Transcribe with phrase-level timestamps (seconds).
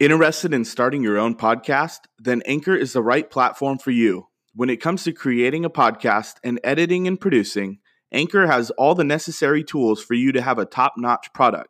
[0.00, 1.98] Interested in starting your own podcast?
[2.18, 4.28] Then Anchor is the right platform for you.
[4.54, 9.04] When it comes to creating a podcast and editing and producing, Anchor has all the
[9.04, 11.68] necessary tools for you to have a top notch product.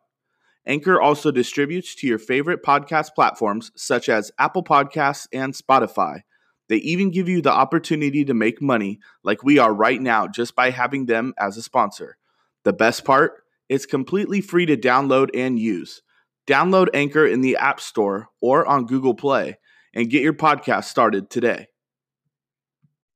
[0.65, 6.21] Anchor also distributes to your favorite podcast platforms such as Apple Podcasts and Spotify.
[6.69, 10.55] They even give you the opportunity to make money like we are right now just
[10.55, 12.15] by having them as a sponsor.
[12.63, 13.43] The best part?
[13.67, 16.01] It's completely free to download and use.
[16.47, 19.57] Download Anchor in the App Store or on Google Play
[19.93, 21.67] and get your podcast started today.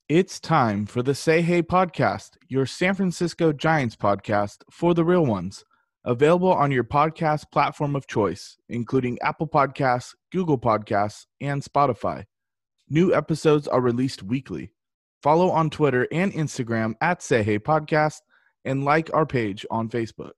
[0.08, 5.26] It's time for the Say Hey podcast, your San Francisco Giants podcast for the real
[5.26, 5.66] ones.
[6.04, 12.26] Available on your podcast platform of choice, including Apple Podcasts, Google Podcasts, and Spotify.
[12.88, 14.72] New episodes are released weekly.
[15.24, 18.22] Follow on Twitter and Instagram at Say Hey Podcast
[18.64, 20.34] and like our page on Facebook.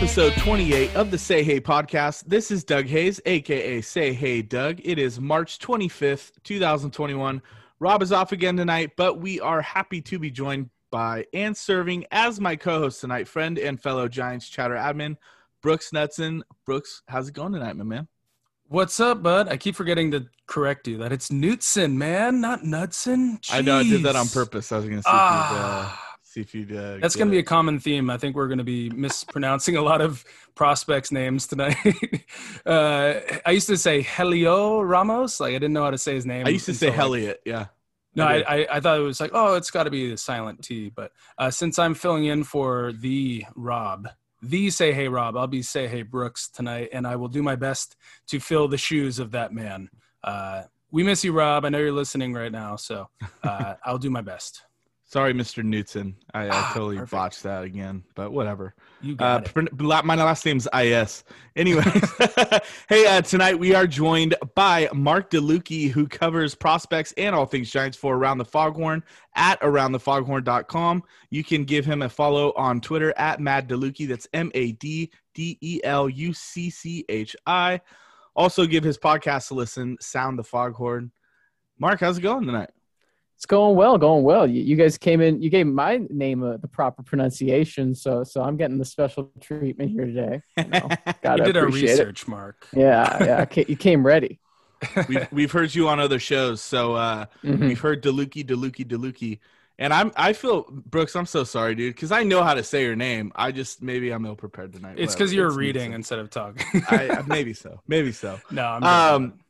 [0.00, 2.24] Episode 28 of the Say Hey podcast.
[2.24, 4.80] This is Doug Hayes, aka Say Hey Doug.
[4.82, 7.42] It is March 25th, 2021.
[7.80, 12.06] Rob is off again tonight, but we are happy to be joined by and serving
[12.12, 15.16] as my co-host tonight, friend and fellow Giants chatter admin,
[15.60, 16.44] Brooks Knudsen.
[16.64, 18.08] Brooks, how's it going tonight, my man?
[18.68, 19.48] What's up, bud?
[19.48, 23.38] I keep forgetting to correct you that it's Knutson, man, not Knudsen.
[23.50, 24.72] I know I did that on purpose.
[24.72, 26.06] I was going to see if you'd, uh, Ah.
[26.30, 28.08] See if you'd uh, That's going to be a common theme.
[28.08, 30.24] I think we're going to be mispronouncing a lot of
[30.54, 31.76] prospects' names tonight.
[32.66, 33.14] uh,
[33.44, 35.40] I used to say Helio Ramos.
[35.40, 36.46] Like I didn't know how to say his name.
[36.46, 37.66] I used to say like, yeah.
[38.14, 38.42] No, I I.
[38.42, 40.90] I, I thought it was like, oh, it's got to be the silent T.
[40.94, 44.08] But uh, since I'm filling in for the Rob,
[44.42, 47.56] the Say Hey Rob, I'll be Say Hey Brooks tonight, and I will do my
[47.56, 47.96] best
[48.28, 49.90] to fill the shoes of that man.
[50.22, 51.64] Uh, we miss you, Rob.
[51.64, 53.08] I know you're listening right now, so
[53.42, 54.62] uh, I'll do my best.
[55.12, 55.64] Sorry, Mr.
[55.64, 56.14] Newton.
[56.32, 57.10] I, I Ah, totally perfect.
[57.10, 58.76] botched that again, but whatever.
[59.00, 59.52] You Uh, got it.
[59.74, 61.24] pr- my last name's Is.
[61.56, 61.82] Anyway,
[62.88, 67.72] hey, uh, tonight we are joined by Mark DeLucchi, who covers prospects and all things
[67.72, 69.02] Giants for Around the Foghorn
[69.34, 71.02] at aroundthefoghorn.com.
[71.30, 74.06] You can give him a follow on Twitter at Mad DeLucchi.
[74.06, 77.80] That's M A D D E L U C C H I.
[78.36, 81.10] Also, give his podcast a listen, Sound the Foghorn.
[81.80, 82.70] Mark, how's it going tonight?
[83.40, 84.46] It's going well, going well.
[84.46, 85.40] You, you guys came in.
[85.40, 89.92] You gave my name uh, the proper pronunciation, so so I'm getting the special treatment
[89.92, 90.42] here today.
[90.58, 90.88] You know,
[91.22, 91.92] gotta You did our appreciate it.
[91.92, 92.66] research, Mark.
[92.74, 93.64] Yeah, yeah.
[93.66, 94.40] You came ready.
[95.08, 97.60] we've, we've heard you on other shows, so uh, Mhm.
[97.60, 99.38] We've heard Deluki, Deluki, Deluki.
[99.78, 102.82] And I'm I feel Brooks, I'm so sorry, dude, because I know how to say
[102.84, 103.32] your name.
[103.34, 104.96] I just maybe I'm ill prepared tonight.
[104.98, 106.82] It's because you're It's reading so- instead of talking.
[106.90, 107.80] I, I- maybe so.
[107.88, 108.38] Maybe so.
[108.50, 109.40] no, I'm Um,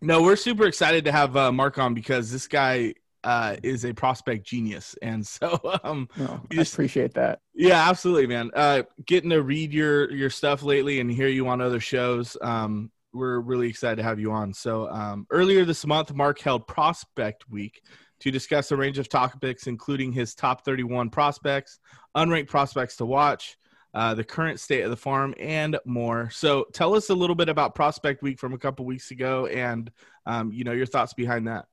[0.00, 2.94] no, we're super excited to have uh, Mark on because this guy
[3.28, 7.40] uh, is a prospect genius, and so um, we I just- appreciate that.
[7.54, 8.50] yeah, absolutely, man.
[8.54, 12.36] Uh, getting to read your your stuff lately and hear you on other shows.
[12.40, 14.52] Um, we're really excited to have you on.
[14.52, 17.82] So um, earlier this month, Mark held Prospect Week
[18.20, 21.78] to discuss a range of topics, including his top 31 prospects,
[22.16, 23.56] unranked prospects to watch,
[23.94, 26.28] uh, the current state of the farm, and more.
[26.30, 29.90] So tell us a little bit about Prospect Week from a couple weeks ago, and
[30.26, 31.64] um, you know your thoughts behind that.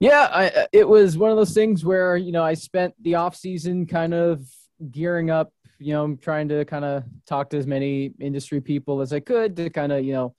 [0.00, 3.16] Yeah, I, uh, it was one of those things where you know I spent the
[3.16, 4.42] off season kind of
[4.90, 9.12] gearing up, you know, trying to kind of talk to as many industry people as
[9.12, 10.34] I could to kind of you know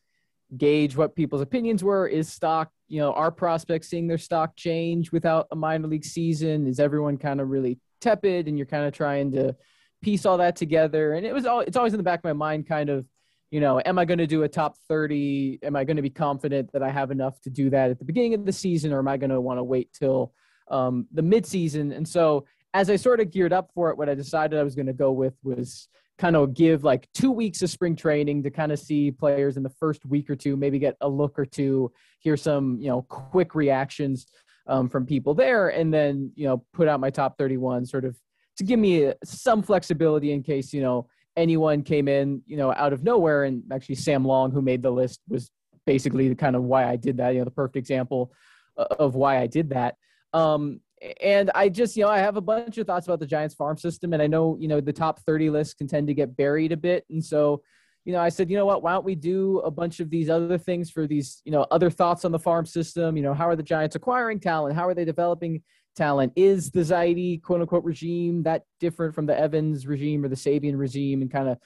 [0.58, 2.08] gauge what people's opinions were.
[2.08, 6.66] Is stock, you know, are prospects seeing their stock change without a minor league season?
[6.66, 9.56] Is everyone kind of really tepid, and you're kind of trying to
[10.02, 11.14] piece all that together?
[11.14, 13.06] And it was all it's always in the back of my mind, kind of
[13.52, 15.60] you know, am I going to do a top 30?
[15.64, 18.06] Am I going to be confident that I have enough to do that at the
[18.06, 20.34] beginning of the season, or am I going to want to wait till
[20.70, 21.96] um, the midseason?
[21.96, 24.76] And so, as I sort of geared up for it, what I decided I was
[24.76, 28.50] going to go with was kind of give like two weeks of spring training to
[28.50, 31.46] kind of see players in the first week or two, maybe get a look or
[31.46, 34.28] two, hear some, you know, quick reactions.
[34.68, 38.18] um, from people there, and then you know put out my top 31, sort of
[38.58, 41.08] to give me some flexibility in case you know
[41.38, 43.44] anyone came in you know out of nowhere.
[43.44, 45.52] And actually, Sam Long, who made the list, was
[45.86, 47.34] basically the kind of why I did that.
[47.34, 48.32] You know, the perfect example
[48.78, 49.96] of why I did that.
[50.34, 50.80] Um,
[51.22, 53.78] and I just, you know, I have a bunch of thoughts about the Giants farm
[53.78, 56.72] system, and I know, you know, the top 30 lists can tend to get buried
[56.72, 57.06] a bit.
[57.10, 57.64] And so,
[58.06, 60.30] you know, I said, you know what, why don't we do a bunch of these
[60.30, 63.18] other things for these, you know, other thoughts on the farm system?
[63.18, 64.76] You know, how are the Giants acquiring talent?
[64.76, 65.64] How are they developing
[65.96, 66.34] talent?
[66.36, 70.78] Is the Zaidi quote unquote regime that different from the Evans regime or the Sabean
[70.78, 71.22] regime?
[71.22, 71.58] And kind of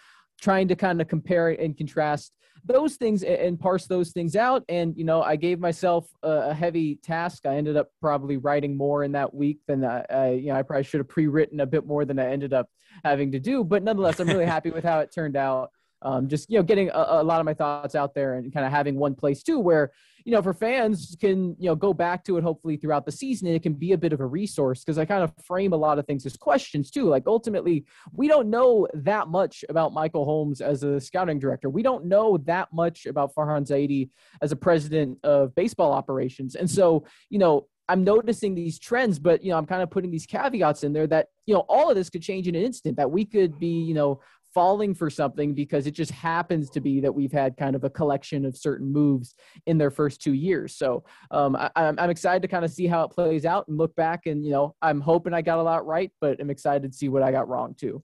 [0.41, 2.31] trying to kind of compare and contrast
[2.65, 4.63] those things and parse those things out.
[4.69, 7.45] And, you know, I gave myself a, heavy task.
[7.45, 10.63] I ended up probably writing more in that week than I, I, you know, I
[10.63, 12.67] probably should have pre-written a bit more than I ended up
[13.03, 13.63] having to do.
[13.63, 15.69] But nonetheless, I'm really happy with how it turned out
[16.01, 18.65] um, just you know getting a, a, lot of my thoughts out there and kind
[18.65, 19.91] of having one place too where
[20.23, 23.47] you know for fans can you know go back to it hopefully throughout the season
[23.47, 25.77] and it can be a bit of a resource because i kind of frame a
[25.77, 30.25] lot of things as questions too like ultimately we don't know that much about michael
[30.25, 34.09] holmes as a scouting director we don't know that much about farhan zaidi
[34.41, 39.43] as a president of baseball operations and so you know I'm noticing these trends, but
[39.43, 41.95] you know, I'm kind of putting these caveats in there that you know all of
[41.95, 42.97] this could change in an instant.
[42.97, 44.21] That we could be you know
[44.55, 47.89] falling for something because it just happens to be that we've had kind of a
[47.89, 49.35] collection of certain moves
[49.67, 50.73] in their first two years.
[50.75, 53.93] So um, I, I'm excited to kind of see how it plays out and look
[53.95, 54.25] back.
[54.25, 57.09] And, you know, I'm hoping I got a lot right, but I'm excited to see
[57.09, 58.01] what I got wrong too.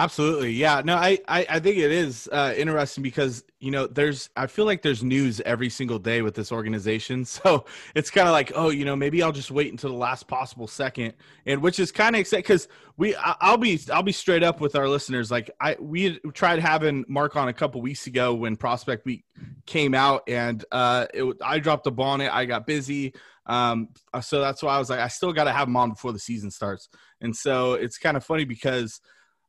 [0.00, 0.52] Absolutely.
[0.52, 0.80] Yeah.
[0.84, 4.64] No, I, I, I think it is uh, interesting because, you know, there's, I feel
[4.64, 7.24] like there's news every single day with this organization.
[7.38, 7.64] So
[7.96, 10.68] it's kind of like, oh, you know, maybe I'll just wait until the last possible
[10.68, 11.14] second.
[11.46, 14.76] And which is kind of exciting because we, I'll be, I'll be straight up with
[14.76, 15.32] our listeners.
[15.32, 19.24] Like I, we tried having Mark on a couple weeks ago when Prospect Week
[19.66, 22.32] came out and uh, it, I dropped the ball on it.
[22.32, 23.14] I got busy.
[23.46, 23.88] Um,
[24.20, 26.18] so that's why I was like, I still got to have him on before the
[26.20, 26.88] season starts.
[27.20, 29.00] And so it's kind of funny because,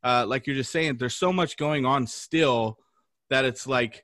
[0.04, 2.80] uh, like you're just saying, there's so much going on still
[3.30, 4.04] that it's like,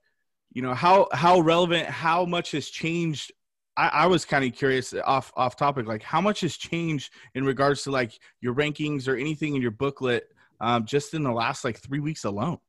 [0.53, 3.31] you know, how how relevant, how much has changed.
[3.77, 7.45] I, I was kind of curious off off topic, like how much has changed in
[7.45, 10.27] regards to like your rankings or anything in your booklet
[10.61, 12.59] um, just in the last like three weeks alone.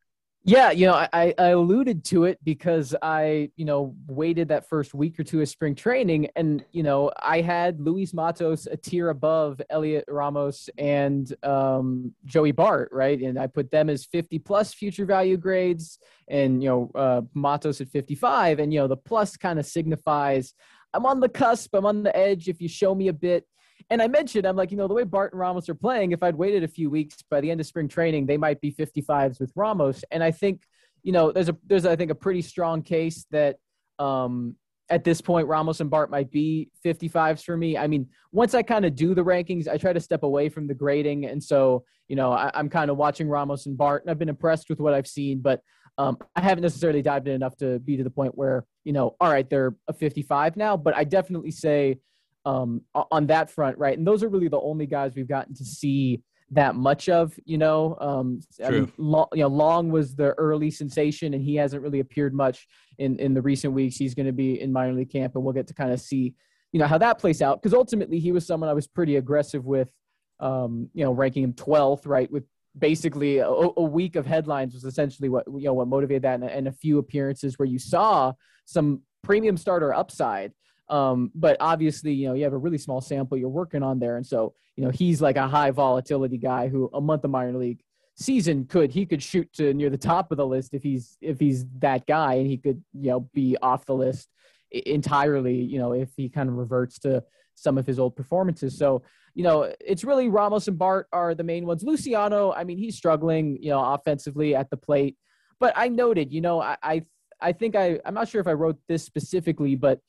[0.49, 4.95] Yeah, you know, I, I alluded to it because I, you know, waited that first
[4.95, 9.09] week or two of spring training, and you know, I had Luis Matos a tier
[9.09, 13.21] above Heliot Ramos and um, Joey Bart, right?
[13.21, 15.99] And I put them as 50 plus future value grades,
[16.29, 20.55] and you know, uh, Matos at 55, and you know, the plus kind of signifies
[20.95, 22.49] I'm on the cusp, I'm on the edge.
[22.49, 23.47] If you show me a bit,
[23.91, 26.23] and I mentioned, I'm like, you know, the way Bart and Ramos are playing, if
[26.23, 29.39] I'd waited a few weeks by the end of spring training, they might be 55s
[29.39, 30.05] with Ramos.
[30.11, 30.63] And I think,
[31.03, 33.57] you know, there's a there's I think a pretty strong case that
[33.99, 34.57] um,
[34.91, 37.79] at this point Ramos and Bart might be 55s for me.
[37.79, 40.67] I mean, once I kind of do the rankings, I try to step away from
[40.67, 44.11] the grading, and so you know, I, am kind of watching Ramos and Bart, and
[44.11, 45.61] I've been impressed with what I've seen, but
[45.99, 49.17] um, I haven't necessarily dived in enough to be to the point where you know,
[49.21, 51.99] all right, they're a 55 now, but I definitely say
[52.47, 53.99] um, on that front, right?
[53.99, 56.23] And those are really the only guys we've gotten to see
[56.53, 57.97] that much of, you know.
[58.01, 61.99] Um, I mean, long, you know, Long was the early sensation, and he hasn't really
[61.99, 63.97] appeared much in in the recent weeks.
[63.97, 66.35] He's going to be in minor league camp, and we'll get to kind of see,
[66.71, 67.61] you know, how that plays out.
[67.61, 69.91] Because ultimately, he was someone I was pretty aggressive with,
[70.39, 72.45] um, you know, ranking him 12th, right, with
[72.79, 76.45] basically a, a, week of headlines was essentially what you know what motivated that, and,
[76.45, 78.33] and a few appearances where you saw
[78.67, 80.53] some premium starter upside.
[80.89, 84.17] Um, but obviously, you know, you have a really small sample you're working on there.
[84.17, 87.59] And so, you know, he's like a high volatility guy who a month of minor
[87.59, 87.83] league
[88.19, 91.39] season could he could shoot to near the top of the list if he's if
[91.39, 94.31] he's that guy and he could you know be off the list
[94.71, 97.23] entirely you know if he kind of reverts to
[97.55, 98.79] some of his old performances.
[98.79, 99.03] So
[99.35, 101.83] you know it's really ramos and bart are the main ones.
[101.83, 105.17] Luciano i mean he's struggling you know offensively at the plate.
[105.61, 107.03] But i noted you know i i,
[107.41, 110.01] I think i i'm not sure if i wrote this specifically but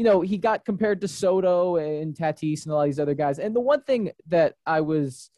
[0.00, 3.38] you know, he got compared to Soto and Tatis and all these other guys.
[3.38, 5.30] And the one thing that I was,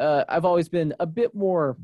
[0.00, 1.76] uh, I've always been a bit more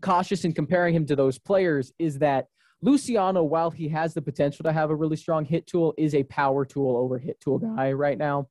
[0.00, 2.46] cautious in comparing him to those players is that
[2.80, 6.22] Luciano, while he has the potential to have a really strong hit tool, is a
[6.22, 8.48] power tool over hit tool guy right now.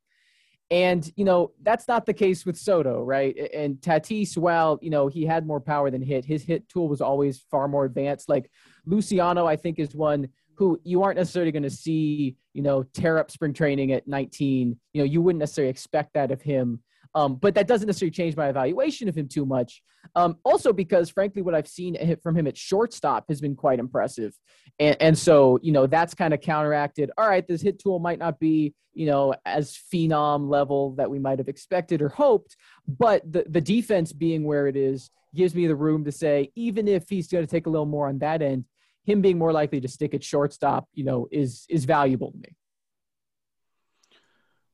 [0.70, 3.36] And, you know, that's not the case with Soto, right?
[3.52, 7.02] And Tatis, while, you know, he had more power than hit, his hit tool was
[7.02, 8.30] always far more advanced.
[8.30, 8.52] Like
[8.86, 13.18] Luciano, I think, is one who you aren't necessarily going to see, you know, tear
[13.18, 14.78] up spring training at 19.
[14.94, 16.82] You know, you wouldn't necessarily expect that of him.
[17.14, 19.82] Um, but that doesn't necessarily change my evaluation of him too much.
[20.16, 24.38] Um, also, because frankly, what I've seen from him at shortstop has been quite impressive.
[24.80, 27.12] And, and so, you know, that's kind of counteracted.
[27.18, 31.18] All right, this hit tool might not be, you know, as phenom level that we
[31.18, 32.58] might have expected or hoped,
[32.88, 36.88] but the, the defense being where it is gives me the room to say, even
[36.88, 38.66] if he's going to take a little more on that end,
[39.06, 42.56] him being more likely to stick at shortstop, you know, is is valuable to me.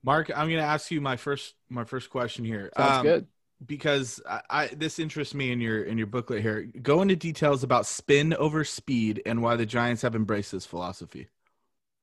[0.03, 2.71] Mark, I'm going to ask you my first my first question here.
[2.75, 3.27] Sounds um, good.
[3.63, 6.67] Because I, I, this interests me in your in your booklet here.
[6.81, 11.27] Go into details about spin over speed and why the Giants have embraced this philosophy.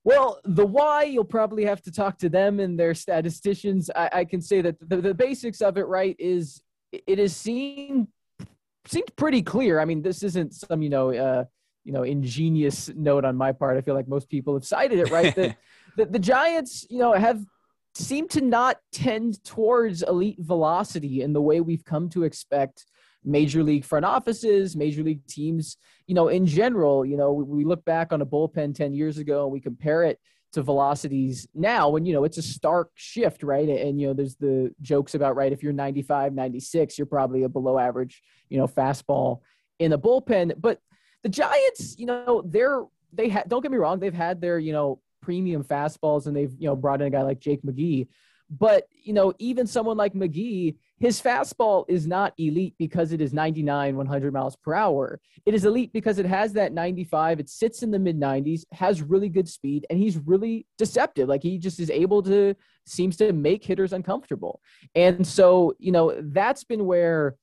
[0.04, 3.90] Well, the why you'll probably have to talk to them and their statisticians.
[3.94, 8.06] I, I can say that the, the basics of it, right, is it is seen
[8.86, 9.80] seemed pretty clear.
[9.80, 11.44] I mean, this isn't some you know uh,
[11.88, 13.78] you know ingenious note on my part.
[13.78, 15.34] I feel like most people have cited it, right?
[15.34, 15.56] that
[15.96, 17.42] the, the Giants, you know, have
[17.94, 22.84] seem to not tend towards elite velocity in the way we've come to expect
[23.24, 27.82] major league front offices, major league teams, you know, in general, you know, we, look
[27.86, 30.20] back on a bullpen 10 years ago and we compare it
[30.52, 34.36] to velocities now and you know it's a stark shift right and you know there's
[34.36, 38.66] the jokes about right if you're 95 96 you're probably a below average you know
[38.66, 39.40] fastball
[39.78, 40.80] in the bullpen but
[41.22, 44.72] the giants you know they're they had don't get me wrong they've had their you
[44.72, 48.08] know premium fastballs and they've, you know, brought in a guy like Jake McGee.
[48.50, 53.34] But, you know, even someone like McGee, his fastball is not elite because it is
[53.34, 55.20] 99, 100 miles per hour.
[55.44, 57.40] It is elite because it has that 95.
[57.40, 61.28] It sits in the mid 90s, has really good speed, and he's really deceptive.
[61.28, 62.54] Like he just is able to,
[62.86, 64.60] seems to make hitters uncomfortable.
[64.94, 67.36] And so, you know, that's been where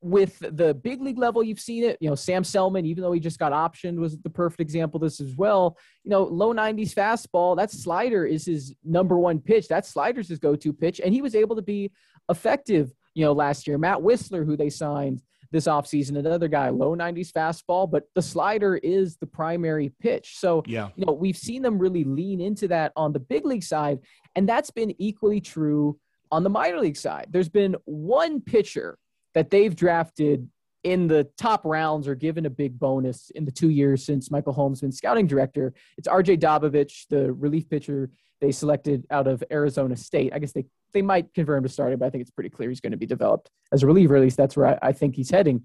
[0.00, 1.98] with the big league level, you've seen it.
[2.00, 5.02] You know, Sam Selman, even though he just got optioned, was the perfect example of
[5.02, 5.76] this as well.
[6.04, 9.68] You know, low 90s fastball, that slider is his number one pitch.
[9.68, 11.00] That slider's his go to pitch.
[11.04, 11.90] And he was able to be
[12.28, 13.78] effective, you know, last year.
[13.78, 18.76] Matt Wisler, who they signed this offseason, another guy, low 90s fastball, but the slider
[18.76, 20.36] is the primary pitch.
[20.36, 20.90] So, yeah.
[20.94, 23.98] you know, we've seen them really lean into that on the big league side.
[24.36, 25.98] And that's been equally true
[26.30, 27.28] on the minor league side.
[27.30, 28.98] There's been one pitcher
[29.34, 30.48] that they've drafted
[30.84, 34.52] in the top rounds or given a big bonus in the two years since Michael
[34.52, 35.74] Holmes been scouting director.
[35.96, 40.32] It's RJ Dabovich, the relief pitcher they selected out of Arizona State.
[40.32, 42.70] I guess they they might convert him to starting, but I think it's pretty clear
[42.70, 44.16] he's going to be developed as a reliever.
[44.16, 45.64] At least that's where I, I think he's heading.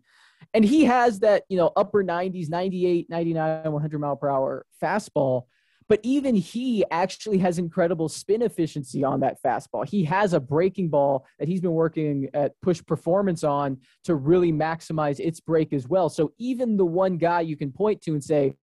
[0.54, 5.44] And he has that, you know, upper 90s, 98, 99, 100 mile per hour fastball
[5.88, 9.88] but even he actually has incredible spin efficiency on that fastball.
[9.88, 14.52] He has a breaking ball that he's been working at push performance on to really
[14.52, 16.10] maximize its break as well.
[16.10, 18.56] So even the one guy you can point to and say,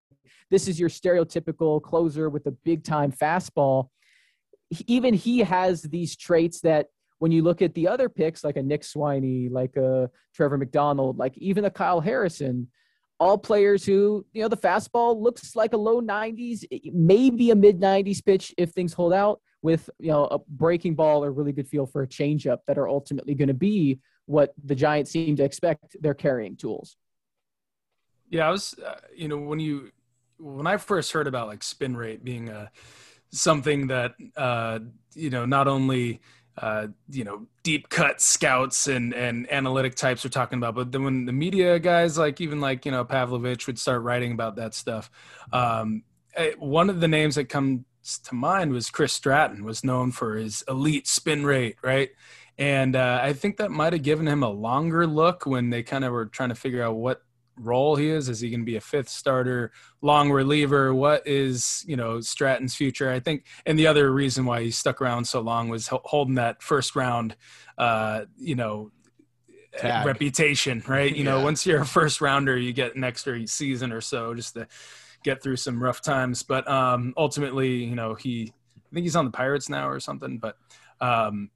[0.50, 3.88] this is your stereotypical closer with a big time fastball.
[4.86, 6.86] Even he has these traits that
[7.18, 11.18] when you look at the other picks, like a Nick Swiney, like a Trevor McDonald,
[11.18, 12.68] like even a Kyle Harrison,
[13.20, 17.78] all players who, you know, the fastball looks like a low 90s, maybe a mid
[17.78, 21.68] 90s pitch if things hold out with, you know, a breaking ball or really good
[21.68, 25.44] feel for a changeup that are ultimately going to be what the Giants seem to
[25.44, 26.96] expect their carrying tools.
[28.30, 29.90] Yeah, I was, uh, you know, when you,
[30.38, 32.66] when I first heard about like spin rate being a, uh,
[33.32, 34.78] something that, uh,
[35.14, 36.20] you know, not only,
[36.58, 40.74] uh, you know, deep cut scouts and, and analytic types are talking about.
[40.74, 44.32] But then when the media guys, like even like, you know, Pavlovic would start writing
[44.32, 45.10] about that stuff.
[45.52, 46.02] Um,
[46.34, 47.84] eh, one of the names that comes
[48.24, 51.76] to mind was Chris Stratton was known for his elite spin rate.
[51.82, 52.10] Right.
[52.58, 56.12] And uh, I think that might've given him a longer look when they kind of
[56.12, 57.22] were trying to figure out what
[57.60, 58.28] role he is.
[58.28, 60.94] Is he going to be a fifth starter, long reliever?
[60.94, 63.10] What is you know Stratton's future?
[63.10, 66.62] I think, and the other reason why he stuck around so long was holding that
[66.62, 67.36] first round,
[67.78, 68.90] uh, you know,
[69.78, 70.06] Tag.
[70.06, 71.10] reputation, right?
[71.10, 71.30] You yeah.
[71.30, 74.66] know, once you're a first rounder, you get an extra season or so just to
[75.22, 76.42] get through some rough times.
[76.42, 80.38] But um, ultimately, you know, he I think he's on the Pirates now or something.
[80.38, 80.56] But
[81.00, 81.50] um,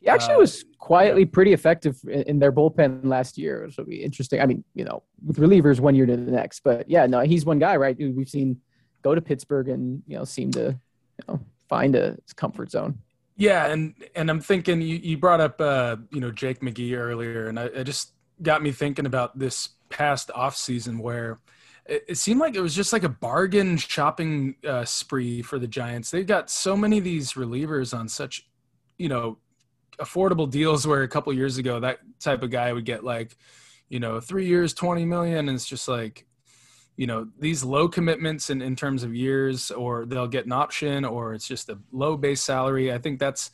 [0.00, 4.02] he actually uh, was quietly pretty effective in their bullpen last year, which will be
[4.02, 4.40] interesting.
[4.40, 7.44] I mean, you know, with relievers one year to the next, but yeah, no, he's
[7.44, 7.96] one guy, right?
[7.98, 8.60] We've seen
[9.02, 12.98] go to Pittsburgh and you know seem to you know find a comfort zone.
[13.36, 17.48] Yeah, and and I'm thinking you, you brought up uh, you know Jake McGee earlier,
[17.48, 21.38] and I, it just got me thinking about this past off season where
[21.84, 25.68] it, it seemed like it was just like a bargain shopping uh, spree for the
[25.68, 26.10] Giants.
[26.10, 28.46] They've got so many of these relievers on such
[28.98, 29.38] you know
[30.00, 33.36] affordable deals where a couple years ago that type of guy would get like
[33.88, 36.26] you know three years 20 million and it's just like
[36.96, 41.04] you know these low commitments in, in terms of years or they'll get an option
[41.04, 43.50] or it's just a low base salary i think that's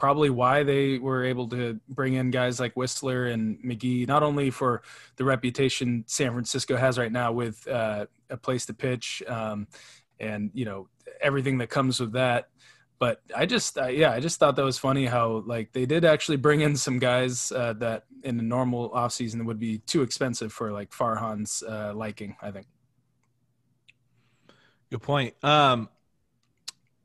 [0.00, 4.48] probably why they were able to bring in guys like Wisler and McGee, not only
[4.48, 4.82] for
[5.16, 9.68] the reputation San Francisco has right now with uh, a place to pitch um,
[10.18, 10.88] and you know
[11.20, 12.48] everything that comes with that.
[13.00, 16.04] But I just, uh, yeah, I just thought that was funny how like they did
[16.04, 20.52] actually bring in some guys uh, that in a normal offseason would be too expensive
[20.52, 22.36] for like Farhan's uh, liking.
[22.42, 22.66] I think.
[24.90, 25.34] Good point.
[25.42, 25.88] Um,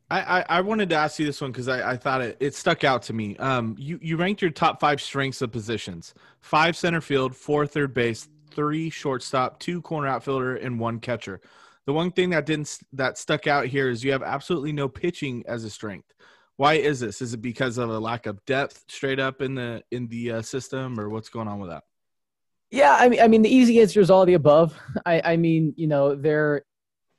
[0.09, 2.55] I, I, I wanted to ask you this one because I, I thought it, it
[2.55, 3.37] stuck out to me.
[3.37, 7.93] Um, you, you ranked your top five strengths of positions five center field, four third
[7.93, 11.41] base, three shortstop, two corner outfielder, and one catcher.
[11.85, 15.43] The one thing that didn't that stuck out here is you have absolutely no pitching
[15.47, 16.13] as a strength.
[16.57, 17.21] Why is this?
[17.21, 20.41] Is it because of a lack of depth straight up in the in the uh,
[20.41, 21.83] system, or what's going on with that?
[22.71, 24.77] Yeah, I mean, I mean, the easy answer is all the above.
[25.05, 26.63] I, I mean, you know, there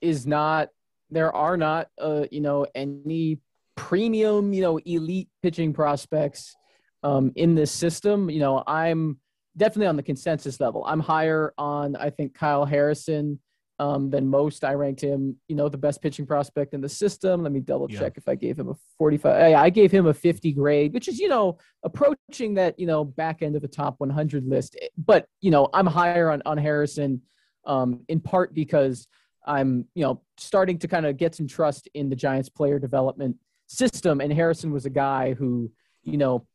[0.00, 0.68] is not
[1.10, 3.38] there are not uh, you know any
[3.76, 6.56] premium you know elite pitching prospects
[7.02, 8.30] um, in this system.
[8.30, 9.20] You know, I'm
[9.56, 10.84] definitely on the consensus level.
[10.86, 13.38] I'm higher on I think Kyle Harrison
[13.78, 14.64] um, than most.
[14.64, 17.42] I ranked him, you know, the best pitching prospect in the system.
[17.42, 18.18] Let me double check yeah.
[18.18, 19.54] if I gave him a 45.
[19.54, 23.42] I gave him a 50 grade, which is, you know, approaching that, you know, back
[23.42, 24.78] end of the top 100 list.
[24.96, 27.22] But, you know, I'm higher on, on Harrison
[27.66, 29.06] um, in part because
[29.46, 33.36] I'm, you know, starting to kind of get some trust in the Giants player development
[33.66, 34.20] system.
[34.20, 35.70] And Harrison was a guy who,
[36.02, 36.46] you know,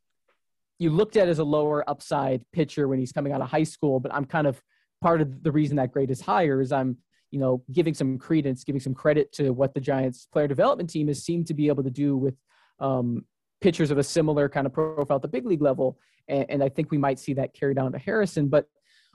[0.80, 4.00] you looked at as a lower upside pitcher when he's coming out of high school,
[4.00, 4.60] but I'm kind of
[5.02, 6.98] part of the reason that grade is higher is I'm,
[7.32, 11.08] you know, giving some credence, giving some credit to what the Giants player development team
[11.08, 12.36] has seemed to be able to do with
[12.80, 13.26] um,
[13.62, 15.98] pitchers of a similar kind of profile at the big league level.
[16.28, 18.50] And, and I think we might see that carry down to Harrison.
[18.50, 18.68] But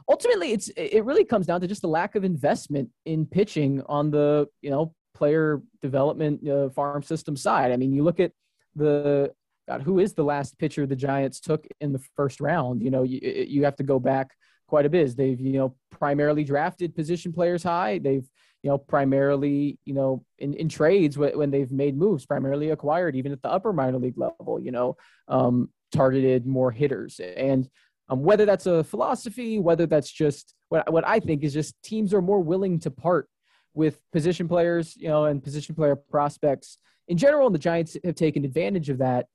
[0.09, 4.11] ultimately it's it really comes down to just the lack of investment in pitching on
[4.11, 7.73] the you know player development uh, farm system side.
[7.73, 8.33] I mean, you look at
[8.75, 9.33] the
[9.69, 12.83] God, who is the last pitcher the Giants took in the first round?
[12.83, 14.31] You know, you you have to go back
[14.67, 15.17] quite a bit.
[15.17, 17.99] They've you know primarily drafted position players high.
[17.99, 18.29] They've
[18.63, 23.33] you know primarily you know in, in trades when they've made moves, primarily acquired even
[23.33, 24.61] at the upper minor league level.
[24.61, 24.97] You know,
[25.29, 27.69] um, targeted more hitters and
[28.09, 32.15] um, whether that's a philosophy, whether that's just what, what I think is just teams
[32.15, 33.29] are more willing to part
[33.75, 37.47] with position players, you know, and position player prospects in general.
[37.47, 39.27] And the Giants have taken advantage of that.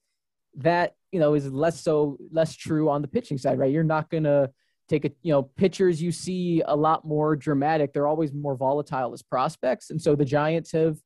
[0.56, 3.72] That, you know, is less so, less true on the pitching side, right?
[3.72, 4.52] You're not to
[4.92, 7.94] take a, you know, pitchers you see a lot more dramatic.
[7.94, 9.90] They're always more volatile as prospects.
[9.90, 10.98] And so the Giants have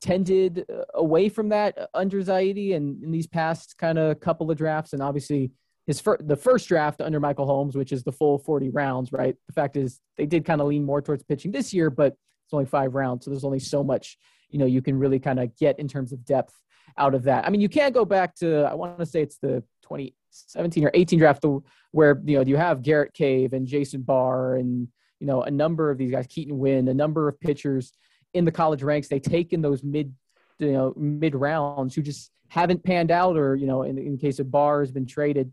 [0.00, 4.56] tended uh, away from that under Zaidi and in these past kind of couple of
[4.56, 4.92] drafts.
[4.92, 5.52] And obviously,
[5.86, 9.34] his fir- the first draft under Michael Holmes, which is the full 40 rounds, right?
[9.48, 12.52] The fact is they did kind of lean more towards pitching this year, but it's
[12.54, 14.16] only five rounds, so there's only so much
[14.52, 16.54] you know you can really kind of get in terms of depth
[16.98, 17.46] out of that.
[17.46, 20.90] I mean, you can't go back to I want to say it's the 2017 or
[20.94, 21.44] 18 draft
[21.92, 24.88] where you know you have Garrett Cave and Jason Bahr and
[25.20, 27.92] you know a number of these guys, Keaton Winn, a number of pitchers
[28.34, 29.08] in the college ranks.
[29.08, 30.12] They take in those mid
[30.58, 34.38] you know mid rounds who just haven't panned out, or you know in, in case
[34.38, 35.52] of Bahr has been traded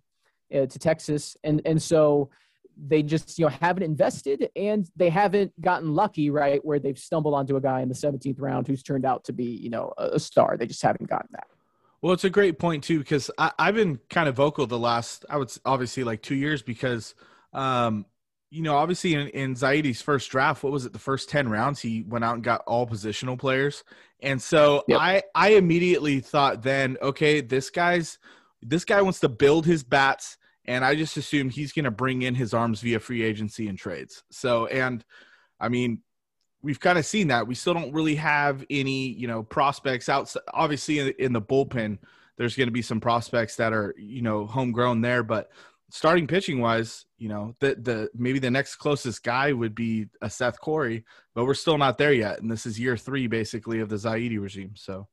[0.54, 2.30] uh, to Texas, and and so
[2.88, 7.34] they just you know haven't invested and they haven't gotten lucky right where they've stumbled
[7.34, 10.20] onto a guy in the 17th round who's turned out to be you know a,
[10.20, 10.58] star.
[10.58, 11.48] They just haven't gotten that.
[12.02, 15.26] Well it's a great point too because I, have been kind of vocal the last
[15.30, 17.16] i would obviously like two years because
[17.54, 18.06] um
[18.50, 21.82] you know obviously in, in zaidi's first draft what was it the first 10 rounds
[21.82, 23.84] he went out and got all positional players.
[24.22, 25.00] And so yep.
[25.02, 28.18] i i immediately thought then okay this guy's
[28.62, 32.22] this guy wants to build his bats and I just assume he's going to bring
[32.22, 34.24] in his arms via free agency and trades.
[34.32, 35.04] So, and
[35.60, 36.02] I mean,
[36.62, 37.48] we've kind of seen that.
[37.48, 40.44] We still don't really have any, you know, prospects outside.
[40.54, 41.98] Obviously, in, in the bullpen,
[42.38, 45.50] there's going to be some prospects that are, you know, homegrown there, but
[45.92, 50.30] starting pitching wise, you know, the the maybe the next closest guy would be a
[50.30, 51.04] Seth Corry,
[51.36, 54.40] but we're still not there yet, and this is year three basically of the Zaidi
[54.40, 54.74] regime.
[54.76, 55.08] So,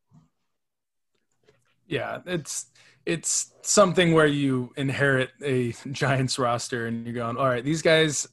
[1.87, 2.67] yeah, it's
[3.07, 8.27] it's something where you inherit a Giants roster and you're going, all right, these guys.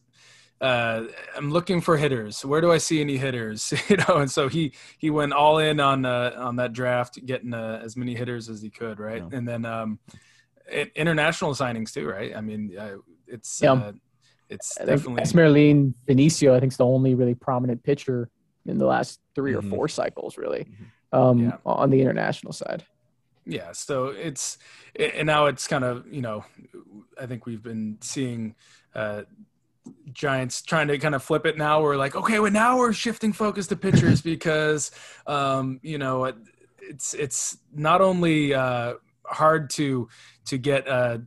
[0.61, 2.45] Uh, I'm looking for hitters.
[2.45, 3.73] Where do I see any hitters?
[3.89, 7.53] you know, and so he he went all in on uh, on that draft, getting
[7.53, 9.23] uh, as many hitters as he could, right?
[9.29, 9.37] Yeah.
[9.37, 9.99] And then um,
[10.71, 12.33] it, international signings too, right?
[12.33, 12.95] I mean, uh,
[13.27, 13.73] it's yeah.
[13.73, 13.91] Uh,
[14.49, 16.55] it's definitely Esmerlin Vinicio.
[16.55, 18.29] I think is the only really prominent pitcher
[18.65, 19.67] in the last 3 mm-hmm.
[19.67, 21.19] or four cycles, really, mm-hmm.
[21.19, 21.57] um, yeah.
[21.65, 22.85] on the international side.
[23.45, 24.57] Yeah, so it's
[24.97, 26.45] and now it's kind of you know,
[27.19, 28.55] I think we've been seeing
[28.95, 29.23] uh,
[30.11, 31.81] Giants trying to kind of flip it now.
[31.81, 34.91] We're like, okay, well now we're shifting focus to pitchers because
[35.27, 36.31] um, you know
[36.79, 40.07] it's it's not only uh, hard to
[40.45, 41.17] to get uh,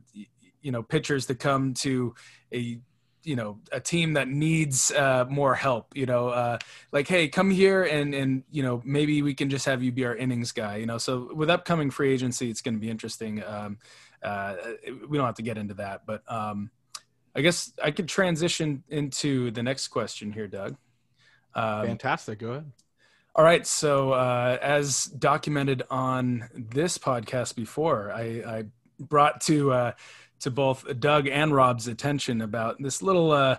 [0.61, 2.15] you know pitchers to come to
[2.53, 2.79] a
[3.27, 6.57] you know a team that needs uh, more help you know uh,
[6.93, 10.05] like hey come here and and you know maybe we can just have you be
[10.05, 10.97] our innings guy you know?
[10.97, 13.79] So with upcoming free agency it's going to be interesting um,
[14.23, 14.55] uh,
[15.07, 16.71] we don't have to get into that but um,
[17.35, 20.77] i guess i could transition into the next question here doug.
[21.53, 22.71] Um, fantastic go ahead.
[23.35, 28.63] All right so uh, as documented on this podcast before i, I
[28.99, 29.91] brought to uh,
[30.39, 33.57] to both Doug and Rob's attention about this little, uh,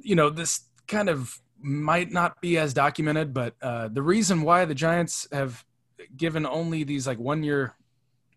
[0.00, 4.64] you know, this kind of might not be as documented, but uh, the reason why
[4.64, 5.64] the Giants have
[6.16, 7.74] given only these like one year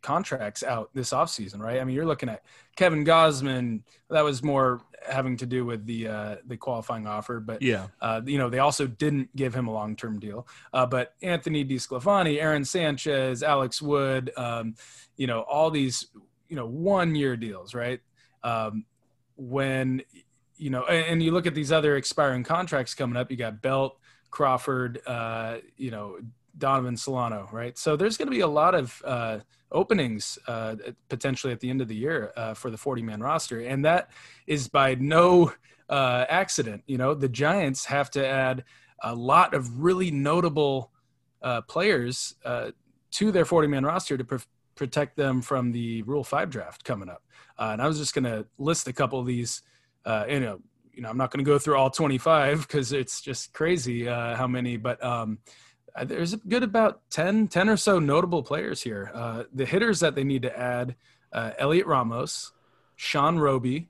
[0.02, 1.82] contracts out this offseason, right?
[1.82, 2.44] I mean, you're looking at
[2.78, 3.82] Kevin Gausman.
[4.10, 8.22] That was more having to do with the uh, the qualifying offer, but yeah, uh,
[8.26, 10.48] you know they also didn't give him a long term deal.
[10.74, 14.76] Uh, but Anthony DeSclafani, Aaron Sanchez, Alex Wood, um,
[15.18, 16.08] you know, all these
[16.50, 18.00] you know one year deals, right?
[18.44, 18.86] Um,
[19.36, 20.02] when
[20.58, 23.62] you know, and, and, you look at these other expiring contracts coming up, you got
[23.62, 24.00] Belt,
[24.32, 26.18] Crawford, uh, you know,
[26.58, 27.78] Donovan Solano, right?
[27.78, 29.40] So there's going to be a lot of uh,
[29.72, 30.76] openings uh,
[31.10, 34.10] potentially at the end of the year uh, for the 40 man roster, and that
[34.48, 35.54] is by no
[35.90, 36.84] uh, accident.
[36.88, 38.64] You know, the Giants have to add
[39.04, 40.92] a lot of really notable
[41.42, 42.72] uh, players uh,
[43.12, 44.26] to their 40 man roster to
[44.78, 47.24] protect them from the Rule Five draft coming up.
[47.58, 49.62] Uh, and I was just going to list a couple of these.
[50.06, 50.60] Uh, you know,
[50.94, 54.36] you know, I'm not going to go through all 25 because it's just crazy uh,
[54.36, 54.78] how many.
[54.78, 55.40] But um,
[55.96, 59.12] uh, there's a good about 10, 10 or so notable players here.
[59.13, 60.96] Uh, the hitters that they need to add:
[61.34, 62.52] uh, Heliot Ramos,
[62.96, 63.90] Sean Roby,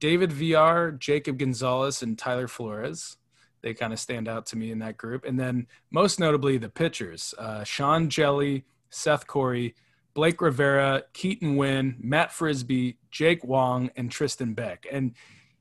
[0.00, 3.16] David Villar, Jacob Gonzalez, and Tyler Flores.
[3.62, 5.24] They kind of stand out to me in that group.
[5.24, 9.74] And then most notably the pitchers: Sean Hjelle, Seth Corry,
[10.14, 14.86] Blake Rivera, Keaton Winn, Matt Frisbee, Jake Wong, and Tristan Beck.
[14.90, 15.14] And,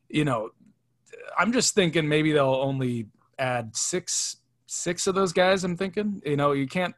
[0.10, 0.50] you know,
[1.38, 3.08] I'm just thinking maybe they'll only
[3.40, 4.38] add six
[4.72, 5.64] six of those guys.
[5.64, 6.96] I'm thinking, you know, you can't,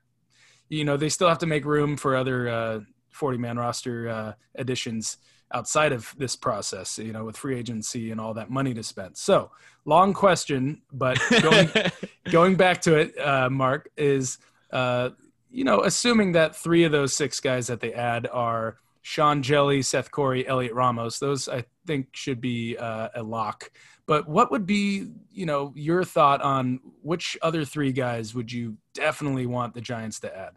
[0.69, 4.33] you know, they still have to make room for other uh, 40 man roster uh,
[4.55, 5.17] additions
[5.51, 9.17] outside of this process, you know, with free agency and all that money to spend.
[9.17, 9.51] So,
[9.85, 11.69] long question, but going,
[12.31, 14.37] going back to it, uh, Mark, is
[14.71, 15.09] uh,
[15.53, 19.85] you know, assuming that three of those six guys that they add are Sean Hjelle,
[19.85, 23.69] Seth Corry, Heliot Ramos, those I think should be uh, a lock.
[24.07, 28.77] But what would be, you know, your thought on which other three guys would you
[28.95, 30.53] definitely want the Giants to add?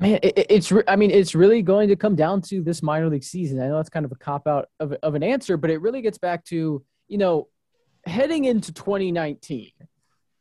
[0.00, 3.22] Man, it, it's I mean it's really going to come down to this minor league
[3.22, 3.62] season.
[3.62, 6.02] I know that's kind of a cop out of, of an answer, but it really
[6.02, 7.46] gets back to you know
[8.04, 9.70] heading into 2019.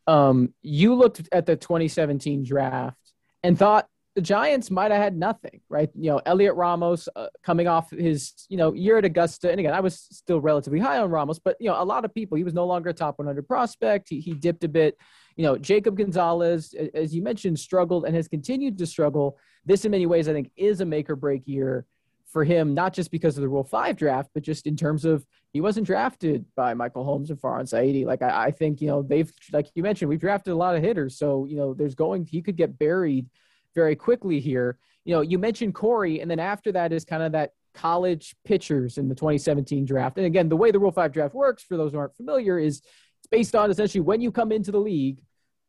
[0.08, 2.98] Um, you looked at the 2017 draft
[3.44, 5.90] and thought the Giants might have had nothing, right?
[5.96, 9.50] You know, Heliot Ramos uh, coming off his, you know, year at Augusta.
[9.50, 12.14] And again, I was still relatively high on Ramos, but, you know, a lot of
[12.14, 14.10] people, he was no longer a top 100 prospect.
[14.10, 14.98] He, he dipped a bit.
[15.36, 19.40] You know, Jacob Gonzalez, as you mentioned, struggled and has continued to struggle.
[19.66, 21.86] This, in many ways, I think, is a make or break year
[22.34, 25.26] for him, not just because of the Rule 5 draft, but just in terms of
[25.54, 28.06] he wasn't drafted by Michael Holmes and Farhan Zaidi.
[28.06, 30.82] Like, I, I think, you know, they've, like you mentioned, we've drafted a lot of
[30.82, 31.18] hitters.
[31.18, 33.30] So, you know, there's going, he could get buried–
[33.74, 34.78] very quickly here.
[35.06, 38.98] You know, you mentioned Corry, and then after that is kind of that college pitchers
[38.98, 40.18] in the 2017 draft.
[40.18, 42.82] And again, the way the Rule 5 draft works, for those who aren't familiar, is
[43.20, 45.22] it's based on essentially when you come into the league,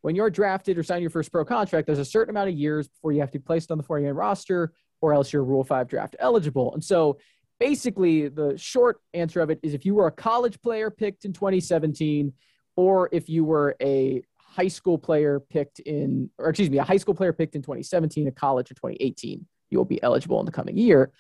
[0.03, 2.89] when you're drafted or sign your first pro contract, there's a certain amount of years
[2.89, 4.73] before you have to be placed on the 40 man roster
[5.05, 6.73] or else you're Rule 5 draft eligible.
[6.73, 7.19] And so
[7.61, 11.35] basically, the short answer of it is if you were a college player picked in
[11.35, 12.33] 2017,
[12.77, 16.97] or if you were a high school player picked in, or excuse me, a high
[16.97, 20.53] school player picked in 2017, a college in 2018, you will be eligible in the
[20.53, 21.13] coming year.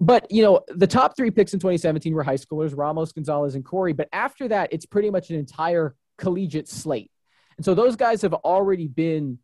[0.00, 3.64] But, you know, the top three picks in 2017 were high schoolers, Ramos, Gonzalez, and
[3.64, 3.96] Corry.
[3.96, 7.12] But after that, it's pretty much an entire collegiate slate.
[7.56, 9.38] And so those guys have already been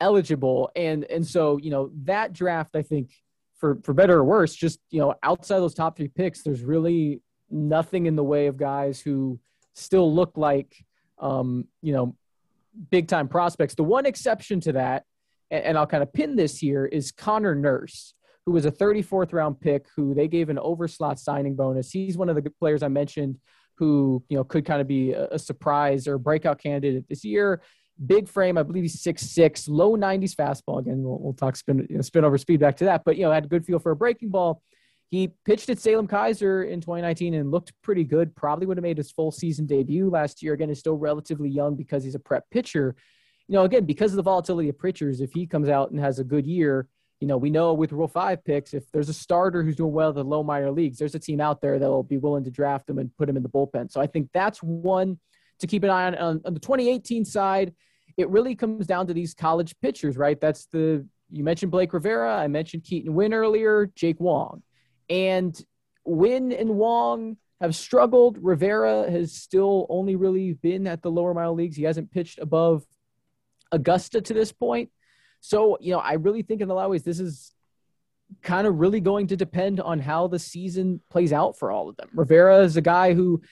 [0.00, 0.70] eligible.
[0.74, 3.12] And, and so, you know, that draft, I think,
[3.58, 7.20] for, for better or worse, just, you know, outside those top three picks, there's really
[7.50, 9.38] nothing in the way of guys who
[9.74, 10.84] still look like,
[11.18, 12.16] um, you know,
[12.90, 13.74] big time prospects.
[13.74, 15.04] The one exception to that,
[15.50, 18.14] and I'll kind of pin this here, is Connor Nurse,
[18.46, 21.90] who was a 34th round pick who they gave an overslot signing bonus.
[21.90, 23.38] He's one of the players I mentioned
[23.80, 27.62] who you know could kind of be a, surprise or breakout candidate this year.
[28.06, 30.78] Big frame, I believe he's six six, low 90s fastball.
[30.78, 33.24] Again, we'll, we'll talk spin you know, spin over speed back to that, but you
[33.24, 34.62] know had a good feel for a breaking ball.
[35.10, 38.34] He pitched at Salem-Keizer in 2019 and looked pretty good.
[38.36, 40.52] Probably would have made his full season debut last year.
[40.54, 42.94] Again, he's still relatively young because he's a prep pitcher.
[43.48, 46.20] You know, again, because of the volatility of pitchers, if he comes out and has
[46.20, 46.86] a good year,
[47.18, 50.10] you know, we know with Rule 5 picks, if there's a starter who's doing well
[50.10, 52.50] in the low minor leagues, there's a team out there that will be willing to
[52.50, 53.90] draft him and put him in the bullpen.
[53.90, 55.18] So I think that's one
[55.58, 56.14] to keep an eye on.
[56.14, 57.74] On, on the 2018 side,
[58.16, 60.40] it really comes down to these college pitchers, right?
[60.40, 62.36] That's the, you mentioned Blake Rivera.
[62.36, 64.62] I mentioned Keaton Winn earlier, Jake Wong.
[65.08, 65.60] And
[66.04, 68.38] Winn and Wong have struggled.
[68.40, 71.76] Rivera has still only really been at the lower mile leagues.
[71.76, 72.84] He hasn't pitched above
[73.72, 74.90] Augusta to this point.
[75.40, 77.54] So, you know, I really think in a lot of ways this is
[78.42, 81.96] kind of really going to depend on how the season plays out for all of
[81.96, 82.08] them.
[82.14, 83.42] Rivera is a guy who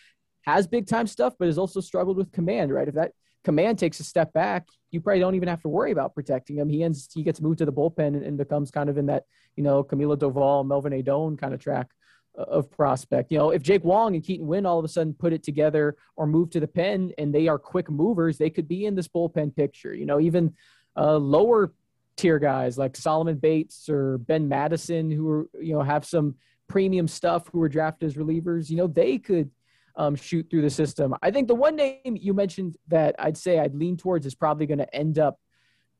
[0.43, 2.89] has big time stuff, but has also struggled with command, right?
[2.89, 3.13] If that
[3.45, 6.69] command takes a step back, you probably don't even have to worry about protecting him.
[6.69, 9.25] He ends, he gets moved to the bullpen and, and becomes kind of in that,
[9.57, 11.89] you know, Camilo Doval, Melvin Adon kind of track
[12.35, 13.33] of prospect.
[13.33, 15.97] You know, if Jake Wong and Keaton Winn all of a sudden put it together
[16.17, 19.09] or move to the pen and they are quick movers, they could be in this
[19.09, 19.95] bullpen picture.
[19.95, 20.55] You know, even
[20.97, 21.73] uh, lower
[22.17, 26.37] tier guys like Solomon Bates or Ben Madison, who are, you know, have some
[26.69, 29.51] premium stuff who were drafted as relievers, you know, they could
[29.99, 31.15] um, shoot through the system.
[31.21, 34.65] I think the one name you mentioned that I'd say I'd lean towards is probably
[34.65, 35.39] going to end up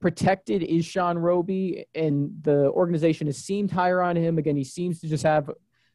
[0.01, 4.39] protected is Sean Roby, and the organization has seemed higher on him.
[4.39, 5.51] Again, he seems to just have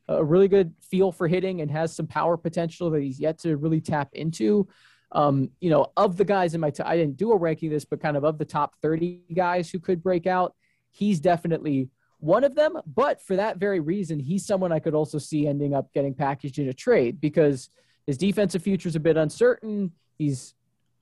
[0.10, 3.56] a really good feel for hitting and has some power potential that he's yet to
[3.56, 4.68] really tap into.
[5.14, 8.02] Um, you know, of the guys in my, I didn't do a ranking this, but
[8.02, 10.56] kind of of the top 30 guys who could break out,
[10.92, 11.90] he's definitely
[12.20, 12.78] one of them.
[12.86, 16.60] But for that very reason, he's someone I could also see ending up getting packaged
[16.60, 17.70] in a trade because
[18.08, 19.92] his defensive future is a bit uncertain.
[20.18, 20.54] He's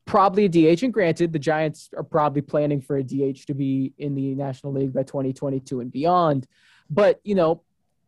[0.06, 3.94] probably a DH, and granted, the Giants are probably planning for a DH to be
[3.98, 6.48] in the National League by 2022 and beyond.
[6.90, 7.62] But, you know,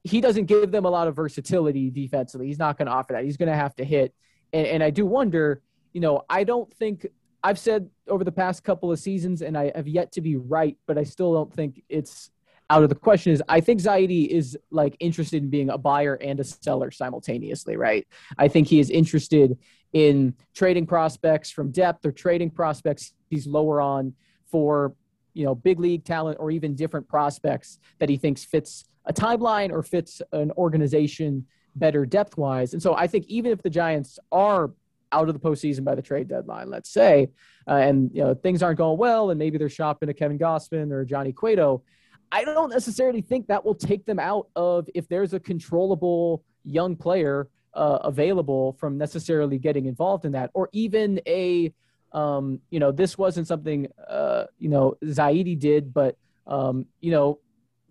[0.04, 2.48] he doesn't give them a lot of versatility defensively.
[2.48, 3.24] He's not going to offer that.
[3.24, 4.14] He's going to have to hit.
[4.52, 5.62] And, and I do wonder,
[5.94, 7.08] you know, I don't think
[7.44, 10.78] I've said over the past couple of seasons, and I have yet to be right,
[10.88, 12.32] but I still don't think it's
[12.74, 13.32] out of the question.
[13.32, 17.78] Is I think Zaidi is like interested in being a buyer and a seller simultaneously,
[17.78, 18.08] right?
[18.38, 19.58] I think he is interested
[19.94, 24.14] in trading prospects from depth or trading prospects he's lower on
[24.48, 24.96] for
[25.36, 29.72] you know big league talent or even different prospects that he thinks fits a timeline
[29.72, 32.74] or fits an organization better depth wise.
[32.74, 34.72] And so I think even if the Giants are
[35.12, 37.30] out of the postseason by the trade deadline, let's say,
[37.68, 40.92] uh, and you know things aren't going well, and maybe they're shopping to Kevin Gausman
[40.92, 41.84] or Johnny Cueto,
[42.34, 46.96] I don't necessarily think that will take them out of if there's a controllable young
[46.96, 51.72] player uh, available from necessarily getting involved in that, or even a
[52.12, 56.18] um, you know this wasn't something uh, you know Zaidi did, but
[56.48, 57.40] um, you know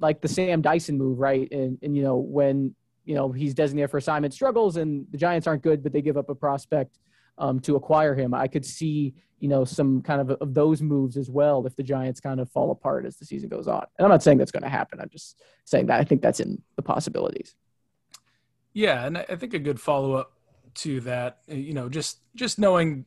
[0.01, 1.51] like the Sam Dyson move, right?
[1.53, 2.75] And and you know when
[3.05, 6.17] you know he's designated for assignment struggles and the Giants aren't good, but they give
[6.17, 6.99] up a prospect
[7.39, 8.35] um, to acquire him.
[8.35, 11.83] I could see you know some kind of of those moves as well if the
[11.83, 13.85] Giants kind of fall apart as the season goes on.
[13.99, 15.01] And I'm not saying that's going to happen.
[15.01, 17.55] I'm just saying that I think that's in the possibilities.
[18.73, 20.33] Yeah, and I think a good follow up
[20.75, 23.05] to that, you know, just just knowing,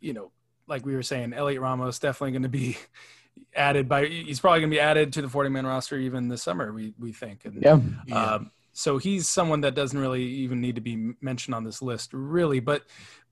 [0.00, 0.30] you know,
[0.68, 2.76] like we were saying, Heliot Ramos definitely going to be
[3.54, 6.42] added by he's probably going to be added to the 40 man roster even this
[6.42, 7.78] summer we we think and yeah.
[8.12, 12.14] Um, so he's someone that doesn't really even need to be mentioned on this list
[12.14, 12.84] really but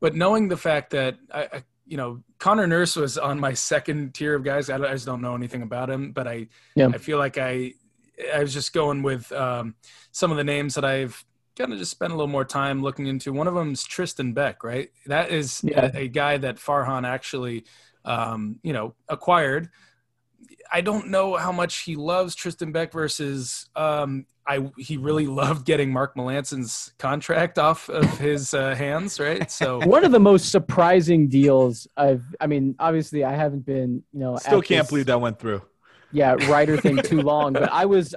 [0.04, 4.12] but knowing the fact that I, I you know Connor Nurse was on my second
[4.12, 6.88] tier of guys I, I, just don't know anything about him but I yeah.
[6.88, 7.72] I feel like I
[8.34, 9.76] I was just going with um,
[10.12, 11.24] some of the names that I've
[11.56, 13.32] kind of just spent a little more time looking into.
[13.32, 14.90] One of them is Tristan Beck, right?
[15.06, 15.90] That is yeah.
[15.94, 17.64] a, a, guy that Farhan actually,
[18.04, 19.70] um, you know, acquired
[20.72, 24.70] I don't know how much he loves Tristan Beck versus um, I.
[24.77, 29.50] He really loved getting Mark Melancon's contract off of his uh, hands, right?
[29.50, 32.24] So one of the most surprising deals I've.
[32.40, 35.62] I mean, obviously, I haven't been, you know, still can't this, believe that went through.
[36.12, 38.14] Yeah, writer thing too long, but I was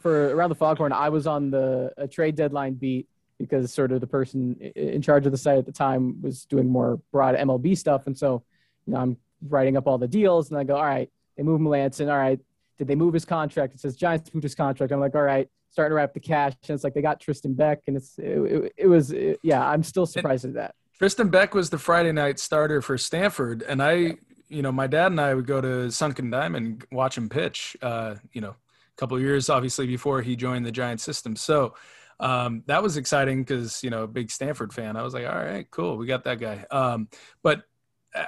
[0.00, 0.92] for around the foghorn.
[0.92, 5.32] I was on the trade deadline beat because sort of the person in charge of
[5.32, 8.42] the site at the time was doing more broad MLB stuff, and so
[8.86, 9.16] you know I'm
[9.48, 12.10] writing up all the deals, and I go, all right they move Melancon.
[12.10, 12.38] All right.
[12.76, 13.74] Did they move his contract?
[13.74, 14.92] It says Giants moved his contract.
[14.92, 16.52] I'm like, all right, starting to wrap the cash.
[16.68, 19.66] And it's like they got Tristan Beck, and it's it, it, it was it, yeah.
[19.66, 20.74] I'm still surprised and at that.
[20.98, 24.16] Tristan Beck was the Friday night starter for Stanford, and I,
[24.48, 27.76] you know, my dad and I would go to Sunken Diamond watch him pitch.
[27.80, 31.36] Uh, you know, a couple of years obviously before he joined the Giant system.
[31.36, 31.74] So
[32.20, 34.96] um, that was exciting because you know, big Stanford fan.
[34.96, 36.64] I was like, all right, cool, we got that guy.
[36.70, 37.08] Um,
[37.42, 37.62] but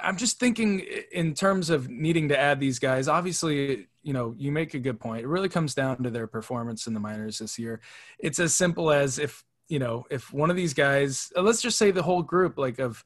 [0.03, 0.79] I'm just thinking
[1.11, 3.07] in terms of needing to add these guys.
[3.07, 5.23] Obviously, you know, you make a good point.
[5.23, 7.81] It really comes down to their performance in the minors this year.
[8.19, 11.77] It's as simple as if, you know, if one of these guys, uh, let's just
[11.77, 13.03] say the whole group, like of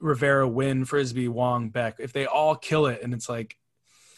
[0.00, 3.56] Rivera, Winn, Frisbee, Wong, Beck, if they all kill it and it's like,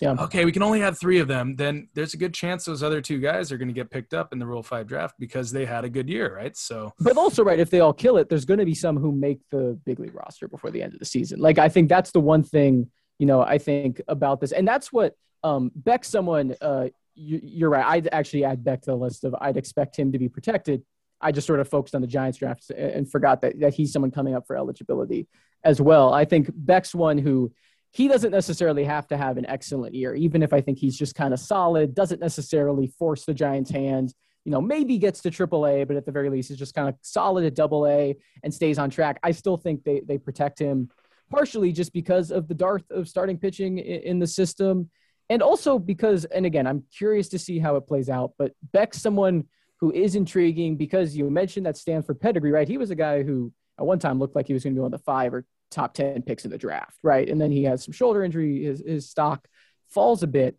[0.03, 0.17] Yeah.
[0.19, 3.01] okay, we can only have three of them, then there's a good chance those other
[3.01, 5.65] two guys are going to get picked up in the Rule 5 draft because they
[5.65, 6.57] had a good year, right?
[6.57, 9.12] So, But also, right, if they all kill it, there's going to be some who
[9.12, 11.38] make the big league roster before the end of the season.
[11.38, 14.51] Like, I think that's the one thing, you know, I think about this.
[14.51, 17.87] And that's what um, Beck, someone, uh, you, you're right.
[17.87, 20.83] I'd actually add Beck to the list of I'd expect him to be protected.
[21.21, 24.11] I just sort of focused on the Giants draft and forgot that, that he's someone
[24.11, 25.29] coming up for eligibility
[25.62, 26.12] as well.
[26.12, 27.53] I think Beck's one who
[27.92, 31.14] he doesn't necessarily have to have an excellent year, even if I think he's just
[31.14, 34.14] kind of solid, doesn't necessarily force the Giants' hand.
[34.44, 36.96] You know, maybe gets to AAA, but at the very least is just kind of
[37.02, 39.20] solid at double A and stays on track.
[39.22, 40.88] I still think they, they protect him
[41.31, 44.90] partially just because of the dearth of starting pitching in, in the system.
[45.28, 49.00] And also because, and again, I'm curious to see how it plays out, but Beck's
[49.00, 49.44] someone
[49.81, 52.68] who is intriguing because you mentioned that Stanford pedigree, right?
[52.68, 54.85] He was a guy who at one time looked like he was going to be
[54.85, 57.28] on the five or top 10 picks in the draft, right?
[57.28, 59.46] And then he has some shoulder injury, his, his stock
[59.88, 60.56] falls a bit.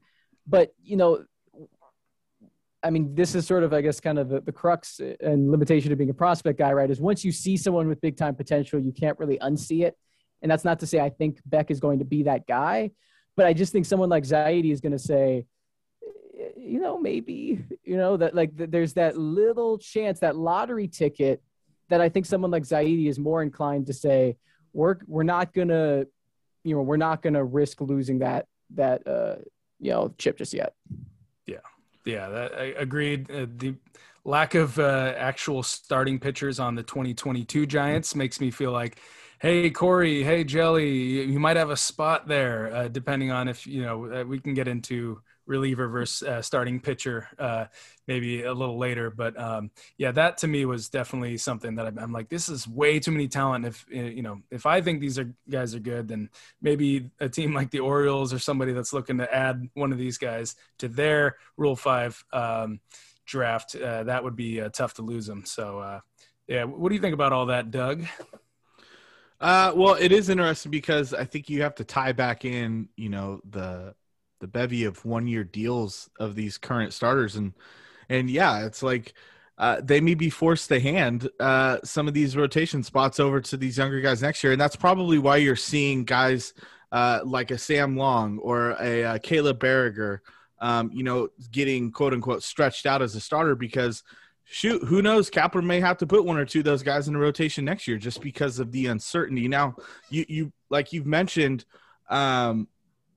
[0.48, 1.24] But, you know,
[2.84, 5.92] I mean, this is sort of, I guess, kind of the, the crux and limitation
[5.92, 6.90] of being a prospect guy, right?
[6.90, 9.98] Is once you see someone with big time potential, you can't really unsee it.
[10.42, 12.92] And that's not to say I think Beck is going to be that guy,
[13.38, 15.46] but I just think someone like Zaidi is going to say,
[16.58, 21.42] you know, maybe, you know, that like there's that little chance, that lottery ticket
[21.90, 24.36] that I think someone like Zaidi is more inclined to say,
[24.74, 26.06] we're we're not gonna,
[26.64, 29.36] you know, we're not gonna risk losing that that uh,
[29.80, 30.74] you know chip just yet.
[31.46, 31.58] Yeah,
[32.06, 33.30] yeah, that, I agreed.
[33.32, 33.76] Uh, the
[34.26, 38.98] lack of uh, actual starting pitchers on the 2022 Giants makes me feel like,
[39.40, 40.80] hey Corry, hey Hjelle,
[41.32, 44.54] you might have a spot there, uh, depending on if you know uh, we can
[44.54, 47.66] get into reliever versus uh, starting pitcher uh,
[48.08, 49.10] maybe a little later.
[49.10, 52.68] But um, yeah, that to me was definitely something that I'm, I'm, like, this is
[52.68, 53.66] way too many talent.
[53.66, 56.30] If eh, you know, if I think these are guys are good, then
[56.62, 60.18] maybe a team like the Orioles or somebody that's looking to add one of these
[60.18, 62.80] guys to their Rule Five um,
[63.26, 65.46] draft, uh, that would be uh, tough to lose them.
[65.46, 66.00] So uh,
[66.48, 68.06] yeah, what do you think about all that, Doug?
[69.40, 73.10] Uh, well, it is interesting because I think you have to tie back in, you
[73.10, 73.94] know, the
[74.44, 77.38] the bevy of one year deals of these current starters.
[77.38, 77.54] And
[78.10, 79.14] and yeah it's like
[79.58, 83.56] uh, they may be forced to hand uh, some of these rotation spots over to
[83.56, 84.52] these younger guys next year.
[84.52, 86.54] And that's probably why you're seeing guys
[86.92, 90.20] uh, like a sam long or a, a caleb Baragar,
[90.60, 94.04] um, you know getting quote unquote stretched out as a starter because
[94.44, 95.30] shoot who knows?
[95.30, 97.88] Kapler may have to put one or two of those guys in the rotation next
[97.88, 99.48] year just because of the uncertainty.
[99.48, 99.76] Now
[100.10, 101.64] you you like you've mentioned
[102.10, 102.68] um,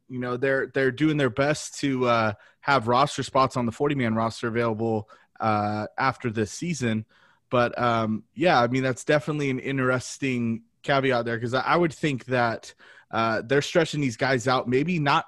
[0.08, 3.94] you know they're they're doing their best to uh, have roster spots on the 40
[3.94, 5.08] man roster available
[5.40, 7.04] uh, after this season.
[7.48, 12.24] But um, yeah i mean that's definitely an interesting caveat there because I, would think
[12.26, 12.72] that
[13.10, 15.26] uh, they're stretching these guys out maybe not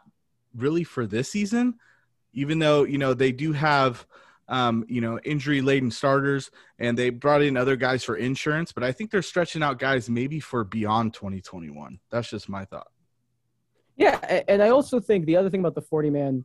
[0.54, 1.74] really for this season
[2.32, 4.06] even though you know they do have
[4.48, 8.82] um, you know injury laden starters and they brought in other guys for insurance but
[8.84, 12.88] i think they're stretching out guys maybe for beyond 2021 that's just my thought
[13.98, 16.44] yeah, and I also think the other thing about the 40 man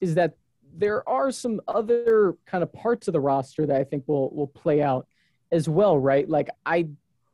[0.00, 0.34] is that
[0.74, 4.46] there are some other kind of parts of the roster that I think will will
[4.46, 5.06] play out
[5.52, 6.28] as well, right?
[6.28, 6.88] Like I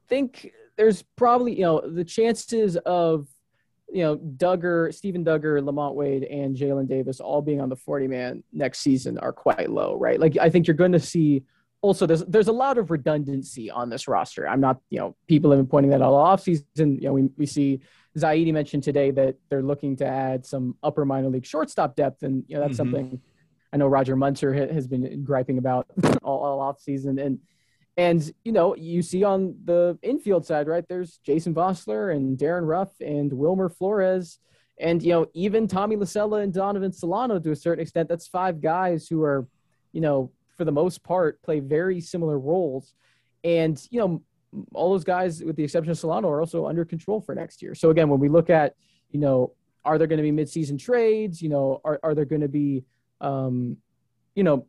[0.09, 3.29] think there's probably, you know, the chances of
[3.93, 8.09] you know, Duggar, Steven Duggar, LaMonte Wade, and Jaylin Davis all being on the 40
[8.09, 10.19] man next season are quite low, right?
[10.19, 11.45] Like I think you're going to see
[11.81, 14.49] also there's there's a lot of redundancy on this roster.
[14.49, 17.01] I'm not, you know, people have been pointing that out all offseason.
[17.01, 17.81] You know, we, we see
[18.17, 22.45] Zaidi mentioned today that they're looking to add some upper minor league shortstop depth, and
[22.47, 22.95] you know that's mm-hmm.
[22.95, 23.21] something
[23.75, 25.87] I know Roger Munter has been griping about
[26.23, 27.19] all, all off season.
[27.19, 27.41] And
[27.97, 30.85] and you know you see on the infield side, right?
[30.89, 34.39] There's Jason Vosler and Darin Ruf and Wilmer Flores,
[34.79, 38.09] and you know even Tommy La Stella and Donovan Solano to a certain extent.
[38.09, 39.49] That's five guys who are,
[39.93, 42.95] you know, for the most part, play very similar roles.
[43.43, 44.23] And you know
[44.73, 47.75] all those guys, with the exception of Solano, are also under control for next year.
[47.75, 48.75] So again, when we look at,
[49.11, 49.53] you know,
[49.85, 51.43] are there going to be midseason trades?
[51.43, 52.85] You know, are are there going to be,
[53.21, 53.77] um,
[54.35, 54.67] you know,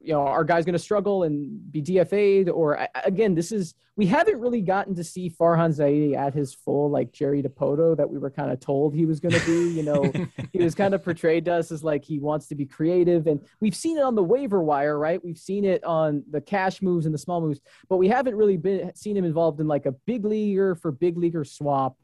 [0.00, 2.48] you know, are guys going to struggle and be DFA'd?
[2.48, 6.88] Or again, this is we haven't really gotten to see Farhan Zaidi at his full
[6.88, 9.70] like Jerry Dipoto that we were kind of told he was going to be.
[9.70, 10.12] You know,
[10.52, 13.40] he was kind of portrayed to us as like he wants to be creative, and
[13.60, 15.22] we've seen it on the waiver wire, right?
[15.24, 18.56] We've seen it on the cash moves and the small moves, but we haven't really
[18.56, 21.96] been seen him involved in like a big leaguer for big leaguer swap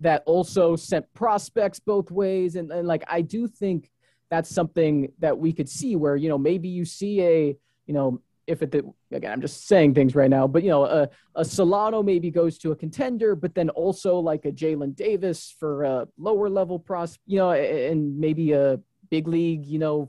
[0.00, 3.90] that also sent prospects both ways, and, and like I do think
[4.30, 7.56] that's something that we could see where you know maybe you see a
[7.86, 8.74] you know if it
[9.12, 12.56] again, I'm just saying things right now, but you know, a, a Solano maybe goes
[12.58, 17.18] to a contender, but then also like a Jaylin Davis for a lower level pros,
[17.26, 20.08] you know, and maybe a big league, you know,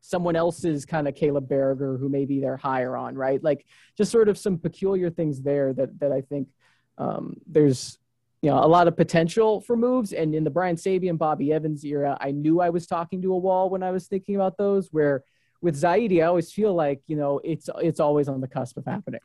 [0.00, 3.44] someone else's kind of Caleb Baragar who maybe they're higher on, right?
[3.44, 6.48] Like just sort of some peculiar things there that that I think
[6.96, 7.98] um, there's
[8.42, 10.12] you know a lot of potential for moves.
[10.12, 13.38] And in the Brian Sabean, Bobby Evans era, I knew I was talking to a
[13.38, 14.88] wall when I was thinking about those.
[14.90, 15.24] Where
[15.60, 18.86] with Zaidi, I always feel like you know it's it's always on the cusp of
[18.86, 19.20] happening.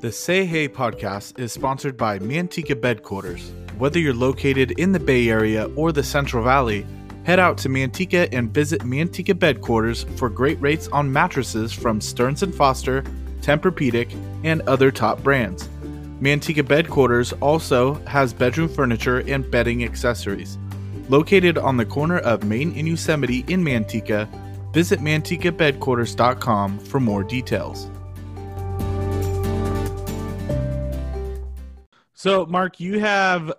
[0.00, 3.50] The Say Hey podcast is sponsored by Manteca Bedquarters.
[3.76, 6.86] Whether you're located in the Bay Area or the Central Valley,
[7.26, 12.44] head out to Manteca and visit Manteca Bedquarters for great rates on mattresses from Stearns
[12.54, 13.02] & Foster,
[13.40, 15.68] Tempur-Pedic, and other top brands.
[16.20, 20.56] Manteca Bedquarters also has bedroom furniture and bedding accessories.
[21.08, 24.28] Located on the corner of Main and Yosemite in Manteca,
[24.72, 27.90] visit mantecabedquarters.com for more details.
[32.14, 33.52] So, Mark, you have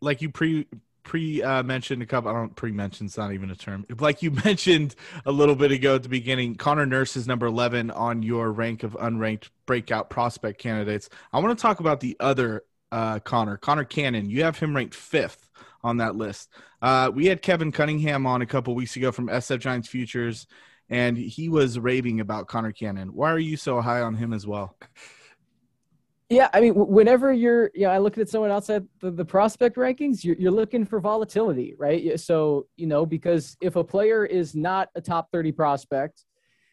[0.00, 0.66] like you pre
[1.04, 2.30] pre uh, mentioned a couple.
[2.30, 3.06] I don't pre mention.
[3.06, 3.86] It's not even a term.
[4.00, 7.90] Like you mentioned a little bit ago at the beginning, Connor Nurse is number eleven
[7.90, 11.08] on your rank of unranked breakout prospect candidates.
[11.32, 14.30] I want to talk about the other uh, Connor, Connor Cannon.
[14.30, 15.48] You have him ranked fifth
[15.82, 16.50] on that list.
[16.82, 20.46] Uh, we had Kevin Cunningham on a couple weeks ago from SF Giants Futures,
[20.88, 23.14] and he was raving about Connor Cannon.
[23.14, 24.76] Why are you so high on him as well?
[26.34, 29.76] Yeah, I mean, whenever you're, you know, I look at someone outside the, the prospect
[29.76, 32.18] rankings, you're, you're looking for volatility, right?
[32.18, 36.24] So, you know, because if a player is not a top 30 prospect,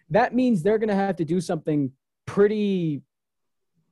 [0.09, 1.91] that means they're going to have to do something
[2.26, 3.03] pretty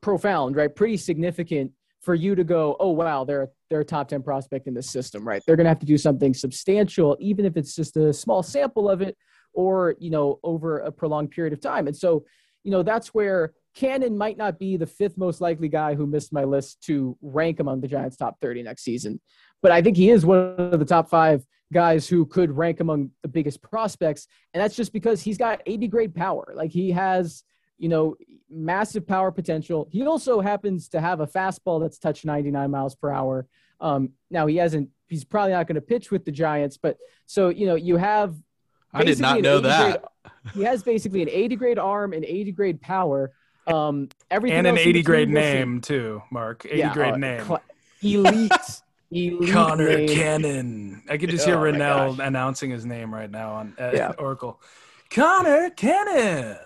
[0.02, 0.76] profound, right?
[0.76, 4.74] Pretty significant for you to go, oh, wow, they're, they're a top 10 prospect in
[4.74, 5.44] the system, right?
[5.46, 8.90] They're going to have to do something substantial, even if it's just a small sample
[8.90, 9.16] of it
[9.54, 11.86] or, you know, over a prolonged period of time.
[11.86, 12.26] And so,
[12.64, 16.34] you know, that's where Cannon might not be the fifth most likely guy who missed
[16.34, 19.22] my list to rank among the Giants' top 30 next season.
[19.62, 23.12] But I think he is one of the top five guys who could rank among
[23.22, 24.28] the biggest prospects.
[24.54, 26.52] And that's just because he's got 80 grade power.
[26.54, 27.46] Like he has,
[27.78, 28.18] you know,
[28.50, 29.88] massive power potential.
[29.90, 33.48] He also happens to have a fastball that's touched 99 miles per hour.
[33.80, 37.48] Um, now he hasn't, he's probably not going to pitch with the Giants, but so,
[37.48, 38.36] you know, you have.
[38.92, 40.02] I did not know that.
[40.02, 43.32] Grade, he has basically an 80 grade arm and 80 grade power
[43.72, 46.66] um, everything and an 80 grade name too, Mark.
[46.66, 47.46] 80 yeah, grade uh, name.
[47.46, 47.64] Cl-
[48.02, 48.52] elite.
[49.12, 50.10] elite Connor name.
[50.10, 51.04] Cannon.
[51.10, 54.12] I could just hear oh Renel announcing his name right now on uh, yeah.
[54.20, 54.62] Oracle.
[55.10, 56.58] Connor Cannon.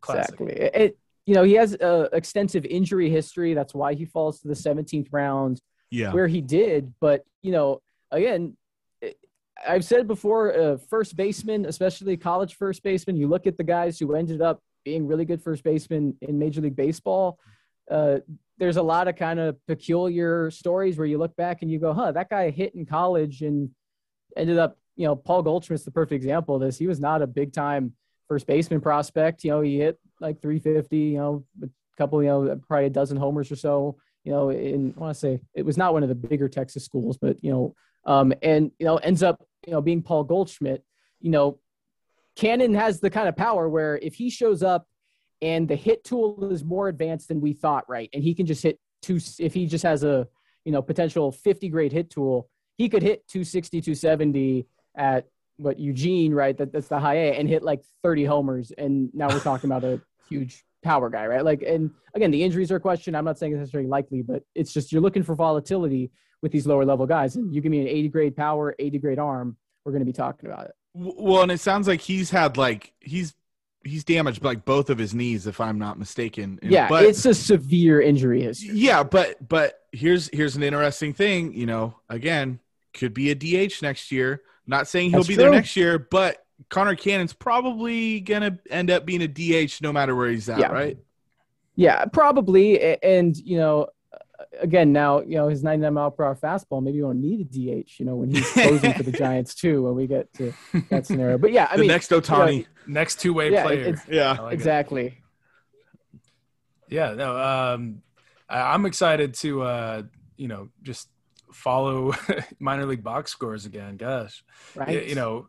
[0.00, 0.40] Classic.
[0.40, 0.52] Exactly.
[0.52, 3.54] It, you know, he has uh, extensive injury history.
[3.54, 5.60] That's why he falls to the 17th round.
[5.90, 6.12] Yeah.
[6.12, 8.56] Where he did, but you know, again,
[9.66, 13.98] I've said before, uh, first baseman, especially college first baseman, you look at the guys
[13.98, 17.38] who ended up being really good first baseman in Major League Baseball.
[17.90, 18.18] Uh,
[18.58, 21.92] there's a lot of kind of peculiar stories where you look back and you go,
[21.92, 23.70] huh, that guy hit in college and
[24.36, 26.78] ended up, you know, Paul Goldschmidt's the perfect example of this.
[26.78, 27.94] He was not a big time
[28.28, 29.44] first baseman prospect.
[29.44, 31.68] You know, he hit like 350, you know, a
[31.98, 35.20] couple, you know, probably a dozen homers or so, you know, in, I want to
[35.20, 37.74] say it was not one of the bigger Texas schools, but, you know,
[38.06, 40.84] um, and, you know, ends up, you know, being Paul Goldschmidt,
[41.20, 41.58] you know,
[42.36, 44.86] Cannon has the kind of power where if he shows up
[45.40, 48.08] and the hit tool is more advanced than we thought, right?
[48.12, 50.26] And he can just hit two, if he just has a,
[50.64, 54.66] you know, potential 50 grade hit tool, he could hit 260, 270
[54.96, 55.26] at
[55.56, 56.56] what Eugene, right?
[56.56, 58.72] That, that's the high A and hit like 30 homers.
[58.76, 61.44] And now we're talking about a huge power guy, right?
[61.44, 63.14] Like, and again, the injuries are a question.
[63.14, 66.10] I'm not saying it's necessarily likely, but it's just you're looking for volatility
[66.42, 67.36] with these lower level guys.
[67.36, 70.12] And you give me an 80 grade power, 80 grade arm, we're going to be
[70.12, 70.72] talking about it.
[70.94, 73.34] Well, and it sounds like he's had like he's
[73.84, 76.58] he's damaged like both of his knees, if I'm not mistaken.
[76.62, 78.70] Yeah, but, it's a severe injury history.
[78.74, 81.52] Yeah, but but here's here's an interesting thing.
[81.52, 82.60] You know, again,
[82.92, 84.42] could be a DH next year.
[84.66, 85.44] Not saying he'll That's be true.
[85.44, 90.14] there next year, but Connor Cannon's probably gonna end up being a DH no matter
[90.14, 90.68] where he's at, yeah.
[90.68, 90.96] right?
[91.76, 93.02] Yeah, probably.
[93.02, 93.88] And you know,
[94.60, 96.82] again, now you know his 99 mile per hour fastball.
[96.82, 97.98] Maybe you won't need a DH.
[97.98, 99.82] You know when he's closing for the Giants too.
[99.82, 100.52] When we get to
[100.90, 103.62] that scenario, but yeah, I the mean, next Ohtani, you know, next two way yeah,
[103.64, 104.02] player.
[104.08, 105.06] Yeah, like exactly.
[105.06, 105.14] It.
[106.88, 108.02] Yeah, no, um,
[108.48, 110.02] I'm excited to uh,
[110.36, 111.08] you know just
[111.52, 112.12] follow
[112.58, 113.96] minor league box scores again.
[113.96, 114.44] Gosh,
[114.74, 115.06] right?
[115.06, 115.48] You know,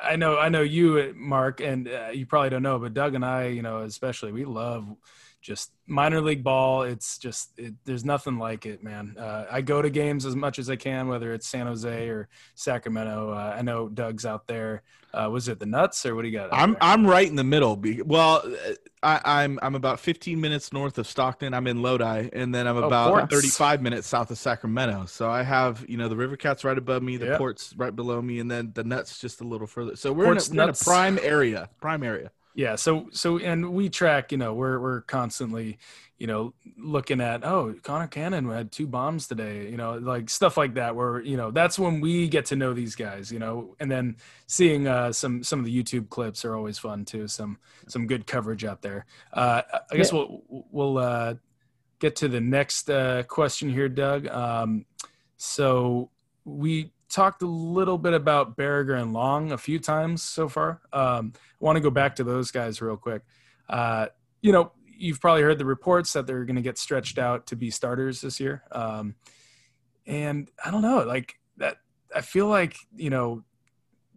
[0.00, 3.24] I know, I know you, Mark, and uh, you probably don't know, but Doug and
[3.24, 4.86] I, you know, especially, we love
[5.40, 6.82] just minor league ball.
[6.82, 9.14] It's just it, there's nothing like it, man.
[9.18, 12.28] Uh, I go to games as much as I can, whether it's San Jose or
[12.54, 13.30] Sacramento.
[13.32, 14.82] Uh, I know Doug's out there.
[15.14, 16.52] Uh, was it the Nuts or what do you got?
[16.52, 16.78] I'm there?
[16.82, 17.82] I'm right in the middle.
[18.04, 18.42] Well,
[19.02, 21.54] I, I'm I'm about 15 minutes north of Stockton.
[21.54, 23.34] I'm in Lodi, and then I'm Oh, about ports.
[23.34, 25.06] 35 minutes south of Sacramento.
[25.06, 27.38] So I have you know the River Cats right above me, the Yeah.
[27.38, 29.96] ports right below me, and then the Nuts just a little further.
[29.96, 32.30] So we're, in a, we're in a prime area, prime area.
[32.58, 32.74] Yeah.
[32.74, 34.32] So so and we track.
[34.32, 35.78] You know, we're we're constantly,
[36.18, 39.70] you know, looking at oh Connor Cannon had two bombs today.
[39.70, 40.96] You know, like stuff like that.
[40.96, 43.30] Where you know that's when we get to know these guys.
[43.30, 44.16] You know, and then
[44.48, 47.28] seeing uh, some some of the YouTube clips are always fun too.
[47.28, 49.06] Some some good coverage out there.
[49.32, 51.34] Uh, I guess we'll we'll uh,
[52.00, 54.26] get to the next uh, question here, Doug.
[54.26, 54.84] Um,
[55.36, 56.10] so
[56.44, 60.80] we talked a little bit about Baragar and Long a few times so far.
[60.92, 63.22] Um, I want to go back to those guys real quick.
[63.68, 64.06] Uh,
[64.42, 67.56] you know, you've probably heard the reports that they're going to get stretched out to
[67.56, 68.62] be starters this year.
[68.72, 69.14] Um,
[70.06, 71.78] and I don't know, like that.
[72.14, 73.44] I feel like you know,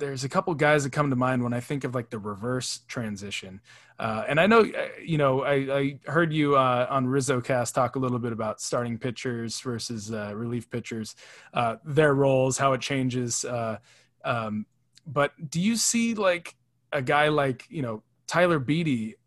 [0.01, 2.79] there's a couple guys that come to mind when I think of like the reverse
[2.87, 3.61] transition.
[3.99, 7.75] Uh, and I know, uh, you know, I, I heard you uh, on Rizzo Cast
[7.75, 11.15] talk a little bit about starting pitchers versus uh, relief pitchers,
[11.53, 13.45] uh, their roles, how it changes.
[13.45, 13.77] Uh,
[14.25, 14.65] um,
[15.05, 16.55] but do you see like
[16.91, 19.17] a guy like you know Tyler Beede?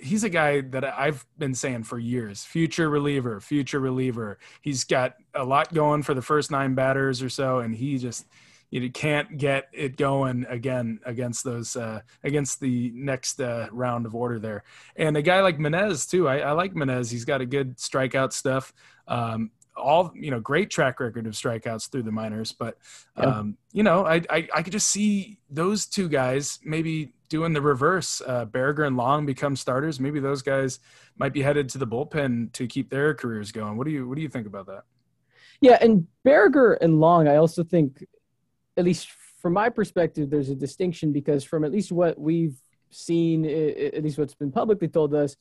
[0.00, 2.42] He's a guy that I've been saying for years.
[2.42, 4.38] Future reliever, future reliever.
[4.62, 8.24] He's got a lot going for the first nine batters or so, and he just
[8.72, 14.14] you can't get it going again against those uh, against the next uh, round of
[14.14, 14.64] order there.
[14.96, 16.26] And a guy like Menez too.
[16.26, 17.10] I, I like Menez.
[17.10, 18.72] He's got a good strikeout stuff.
[19.06, 22.52] Um, all you know, great track record of strikeouts through the minors.
[22.52, 22.78] But
[23.18, 23.24] Yeah.
[23.24, 27.62] um, you know, I, I I could just see those two guys maybe doing the
[27.62, 28.22] reverse.
[28.26, 30.00] Uh, Baragar and Long become starters.
[30.00, 30.80] Maybe those guys
[31.18, 33.76] might be headed to the bullpen to keep their careers going.
[33.76, 34.84] What do you what do you think about that?
[35.60, 38.04] Yeah, and Baragar and Long, I also think,
[38.76, 39.08] at least
[39.42, 42.56] from my perspective, there's a distinction because from at least what we've
[42.90, 45.36] seen, at least what's been publicly told us,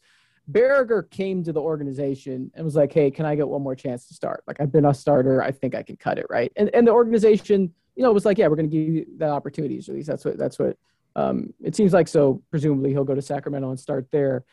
[0.52, 4.08] Baragar came to the organization and was like, "Hey, can I get one more chance
[4.08, 4.44] to start?
[4.48, 5.42] Like, I've been a starter.
[5.42, 8.38] I think I can cut it, right?" And and the organization, you know, was like,
[8.38, 9.88] "Yeah, we're going to give you that opportunities.
[9.88, 10.78] At least that's what that's what
[11.16, 14.44] um, it seems like." So presumably he'll go to Sacramento and start there.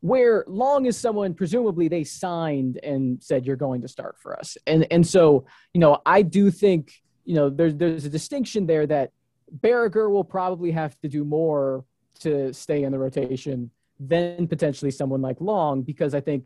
[0.00, 4.58] Where Long is someone presumably they signed and said you're going to start for us,
[4.66, 8.86] and and so you know I do think you know there's there's a distinction there
[8.86, 9.12] that
[9.60, 11.84] Baragar will probably have to do more
[12.20, 13.70] to stay in the rotation
[14.00, 16.44] than potentially someone like Long because I think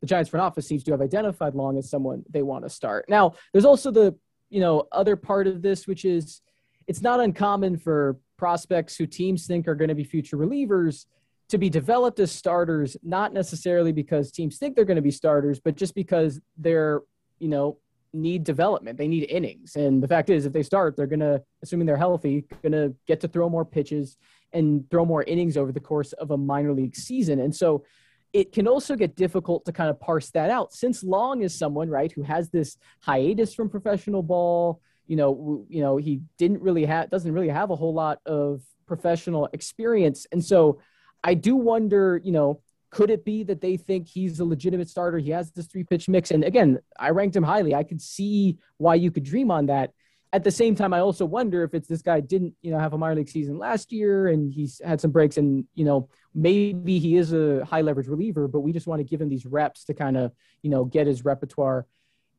[0.00, 3.04] the Giants front office seems to have identified Long as someone they want to start.
[3.08, 4.16] Now, there's also the
[4.50, 6.40] you know other part of this which is
[6.88, 11.06] it's not uncommon for prospects who teams think are going to be future relievers
[11.48, 15.60] to be developed as starters not necessarily because teams think they're going to be starters
[15.60, 17.02] but just because they're
[17.38, 17.76] you know
[18.12, 18.98] need development.
[18.98, 19.76] They need innings.
[19.76, 22.94] And the fact is if they start they're going to assuming they're healthy going to
[23.06, 24.16] get to throw more pitches
[24.52, 27.40] and throw more innings over the course of a minor league season.
[27.40, 27.84] And so
[28.32, 30.72] it can also get difficult to kind of parse that out.
[30.72, 35.80] Since long is someone right who has this hiatus from professional ball you know you
[35.80, 40.26] know he didn't really have doesn't really have a whole lot of professional experience.
[40.32, 40.80] And so
[41.24, 42.60] i do wonder you know
[42.90, 46.08] could it be that they think he's a legitimate starter he has this three pitch
[46.08, 49.66] mix and again i ranked him highly i could see why you could dream on
[49.66, 49.92] that
[50.32, 52.92] at the same time i also wonder if it's this guy didn't you know have
[52.92, 56.98] a minor league season last year and he's had some breaks and you know maybe
[56.98, 59.84] he is a high leverage reliever but we just want to give him these reps
[59.84, 60.32] to kind of
[60.62, 61.86] you know get his repertoire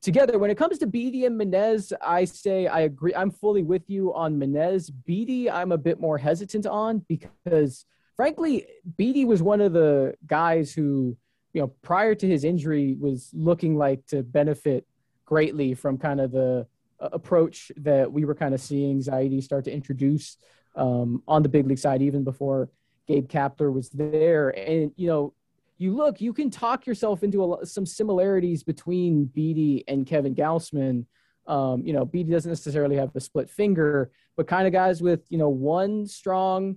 [0.01, 0.39] together.
[0.39, 3.13] When it comes to Beede and Menez, I say I agree.
[3.13, 4.91] I'm fully with you on Menez.
[5.05, 7.85] Beede, I'm a bit more hesitant on because,
[8.19, 8.67] frankly,
[8.97, 11.15] Beede was one of the guys who,
[11.53, 14.85] you know, prior to his injury, was looking like to benefit
[15.23, 16.67] greatly from kind of the
[16.99, 20.35] uh, approach that we were kind of seeing Zaidi start to introduce
[20.75, 22.69] um, on the big league side, even before
[23.07, 24.49] Gabe Kapler was there.
[24.49, 25.33] And, you know,
[25.77, 31.05] you look, you can talk yourself into a, some similarities between Beede and Kevin Gausman.
[31.47, 35.21] Um, you know, Beede doesn't necessarily have the split finger, but kind of guys with,
[35.29, 36.75] you know, one strong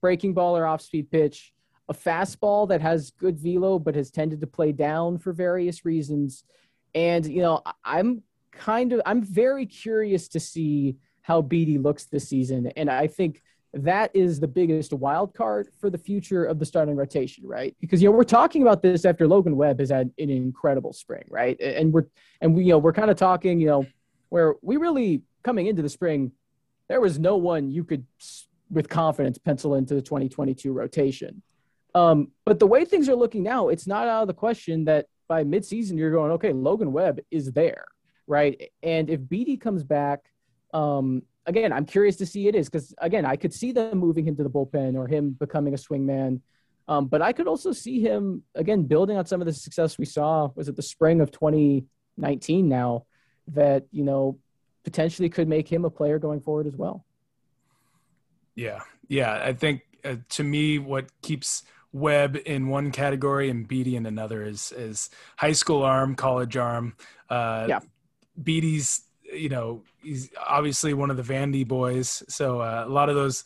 [0.00, 1.52] breaking ball or off speed pitch,
[1.88, 6.44] a fastball that has good velo, but has tended to play down for various reasons.
[6.94, 8.22] And, you know, I'm
[8.52, 12.68] kind of, I'm very curious to see how Beede looks this season.
[12.76, 13.42] And I think
[13.72, 17.76] that is the biggest wild card for the future of the starting rotation, right?
[17.80, 21.24] Because you know we're talking about this after Logan Webb has had an incredible spring,
[21.30, 21.60] right?
[21.60, 22.06] And we're
[22.40, 23.86] and we you know we're kind of talking, you know,
[24.28, 26.32] where we really coming into the spring,
[26.88, 28.04] there was no one you could
[28.70, 31.42] with confidence pencil into the 2022 rotation.
[31.94, 35.06] Um, but the way things are looking now, it's not out of the question that
[35.28, 37.86] by midseason you're going, okay, Logan Webb is there,
[38.26, 38.70] right?
[38.82, 40.30] And if Beede comes back,
[40.72, 44.26] um, again, I'm curious to see it is because again, I could see them moving
[44.26, 46.40] him to the bullpen or him becoming a swingman.
[46.88, 50.04] Um, but I could also see him again building on some of the success we
[50.04, 50.50] saw.
[50.54, 53.06] Was it the spring of 2019 now
[53.48, 54.38] that you know
[54.84, 57.04] potentially could make him a player going forward as well?
[58.60, 59.40] Yeah, yeah.
[59.42, 64.42] I think uh, to me, what keeps Webb in one category and Beede in another
[64.42, 65.08] is is
[65.38, 66.94] high school arm, college arm.
[67.30, 67.80] Uh, yeah,
[68.42, 69.02] Beede's
[69.32, 73.44] you know he's obviously one of the Vandy boys, so uh, a lot of those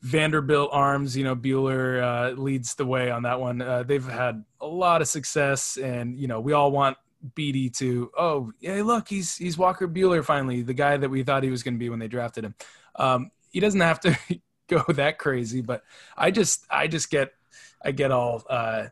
[0.00, 1.14] Vanderbilt arms.
[1.14, 3.60] You know, Buehler uh, leads the way on that one.
[3.60, 6.96] Uh, they've had a lot of success, and you know we all want
[7.34, 11.42] Beede to oh hey, look he's he's Walker Buehler finally the guy that we thought
[11.42, 12.54] he was going to be when they drafted him.
[12.96, 14.18] Um, he doesn't have to
[14.68, 15.82] go that crazy, but
[16.16, 17.32] I just I just get
[17.84, 18.86] I get all uh,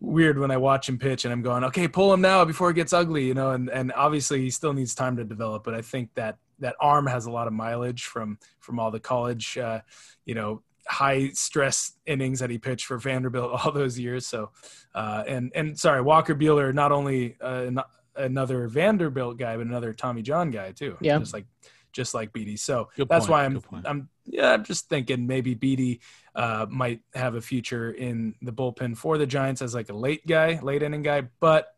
[0.00, 2.74] weird when I watch him pitch and I'm going, okay, pull him now before it
[2.74, 3.50] gets ugly, you know.
[3.50, 7.06] And and obviously he still needs time to develop, but I think that that arm
[7.06, 9.80] has a lot of mileage from from all the college, uh,
[10.24, 14.26] you know, high stress innings that he pitched for Vanderbilt all those years.
[14.26, 14.50] So,
[14.94, 17.70] uh, and and sorry, Walker Buehler, not only uh,
[18.16, 20.96] another Vanderbilt guy, but another Tommy John guy too.
[21.00, 21.46] Yeah, just like
[21.92, 22.58] just like Beede.
[22.58, 23.30] So Good that's point.
[23.30, 26.00] why I'm I'm yeah I'm just thinking maybe Beede
[26.34, 30.26] uh, might have a future in the bullpen for the Giants as like a late
[30.26, 31.22] guy, late inning guy.
[31.40, 31.68] But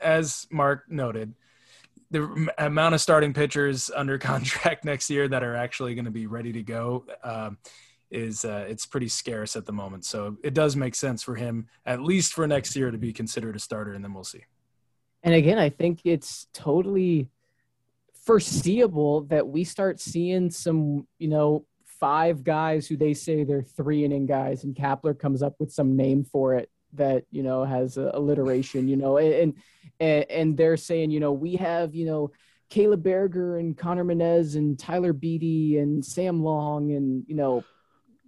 [0.00, 1.34] as Mark noted,
[2.10, 6.26] the amount of starting pitchers under contract next year that are actually going to be
[6.26, 7.58] ready to go um,
[8.10, 10.04] is uh, it's pretty scarce at the moment.
[10.04, 13.56] So it does make sense for him at least for next year to be considered
[13.56, 14.44] a starter, and then we'll see.
[15.22, 17.28] And again, I think it's totally
[18.26, 24.04] foreseeable that we start seeing some, you know, five guys who they say they're three
[24.04, 27.96] inning guys, and Kapler comes up with some name for it that you know has
[27.96, 29.54] alliteration, you know, and
[30.00, 32.30] and and they're saying, you know, we have, you know,
[32.68, 37.64] Caleb Baragar and Conner Menez and Tyler Beede and Sam Long and you know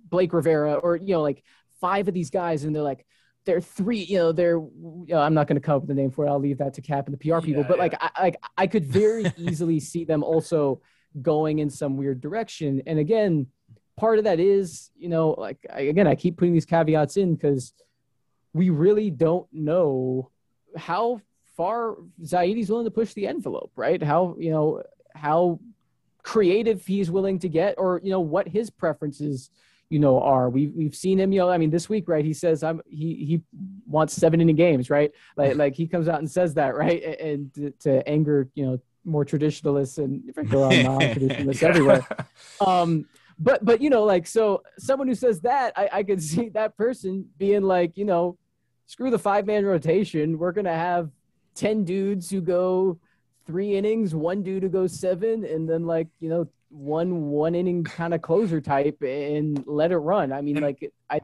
[0.09, 1.43] Blake Rivera or you know like
[1.81, 3.05] five of these guys, and they're like
[3.49, 5.95] they're three, you know, they're, you know, I'm not going to come up with a
[5.95, 6.29] name for it.
[6.29, 7.63] I'll leave that to Cap and the PR people.
[7.63, 10.83] Yeah, but like, I, like I could very easily see them also
[11.23, 12.83] going in some weird direction.
[12.87, 13.47] And again,
[13.97, 17.37] part of that is, you know, like I, again, I keep putting these caveats in
[17.37, 17.73] because
[18.53, 20.31] we really don't know
[20.77, 21.23] how
[21.57, 24.03] far Zaidi's willing to push the envelope, right?
[24.03, 24.83] How you know
[25.15, 25.59] how
[26.23, 29.49] creative he's willing to get, or you know what his preferences
[29.91, 30.51] you know are.
[30.51, 33.15] We've we've seen him you know i mean this week right he says i'm he
[33.25, 33.43] he
[33.87, 35.13] wants seven inning games right?
[35.37, 37.03] Like like he comes out and says that right?
[37.03, 42.07] And to, to anger you know more traditionalists and non-traditionalists everywhere.
[42.61, 43.07] Um
[43.39, 46.77] but but you know like so someone who says that i i could see that
[46.77, 48.37] person being like you know
[48.89, 50.39] screw the five man rotation.
[50.39, 51.11] We're gonna have
[51.55, 52.99] 10 dudes who go
[53.49, 57.83] three innings one dude to go seven and then like you know one one inning
[57.83, 60.31] kind of closer type and let it run.
[60.33, 61.21] I mean, And- like I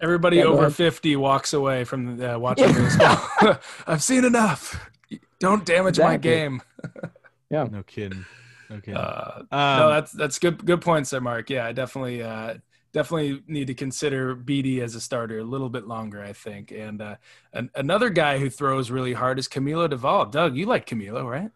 [0.00, 3.18] Everybody Yeah, over 50 walks away from the, uh, watching baseball.
[3.86, 4.90] I've seen enough.
[5.38, 6.30] Don't damage my Exactly.
[6.30, 6.62] game.
[7.50, 8.24] No kidding.
[8.70, 8.96] No kidding.
[8.96, 11.50] Uh, um, no, that's that's good good points there, Mark.
[11.50, 12.54] Yeah, I definitely uh,
[12.92, 16.70] definitely need to consider Beede as a starter a little bit longer, I think.
[16.70, 17.16] And uh,
[17.52, 20.30] an, another guy who throws really hard is Camilo Doval.
[20.30, 21.50] Doug, you like Camilo, right?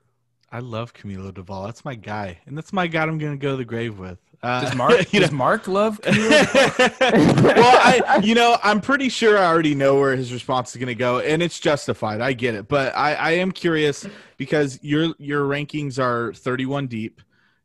[0.51, 1.67] I love Camilo Doval.
[1.67, 3.03] That's my guy, and that's my guy.
[3.03, 4.19] I'm going to go to the grave with.
[4.43, 7.43] Uh, Does Mark you know- Mark love Camilo?
[7.57, 10.87] well, I, you know, I'm pretty sure I already know where his response is going
[10.89, 12.21] to go, and it's justified.
[12.21, 14.07] I get it, but I, I am curious
[14.37, 17.21] because your your rankings are 31 deep,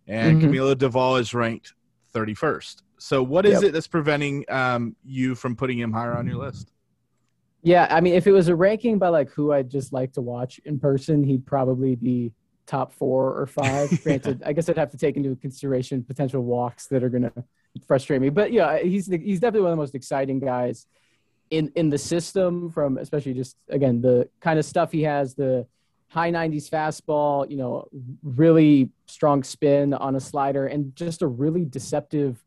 [0.08, 0.46] and Mhm.
[0.50, 1.74] Camilo Doval is ranked
[2.16, 2.82] 31st.
[3.02, 3.70] So, what is Yep.
[3.70, 6.72] it that's preventing um, you from putting him higher on your list?
[7.64, 10.22] yeah, I mean, if it was a ranking by like who I'd just like to
[10.22, 12.32] watch in person, he'd probably be
[12.68, 13.90] top four or five.
[14.04, 17.34] Granted, I guess I'd have to take into consideration potential walks that are gonna
[17.88, 18.30] frustrate me.
[18.30, 20.86] But yeah, he's the, he's definitely one of the most exciting guys
[21.50, 22.70] in in the system.
[22.70, 25.66] From especially just again the kind of stuff he has, the
[26.08, 27.88] high 90s fastball, you know,
[28.22, 32.44] really strong spin on a slider, and just a really deceptive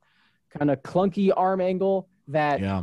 [0.57, 2.82] kind of clunky arm angle that Yeah,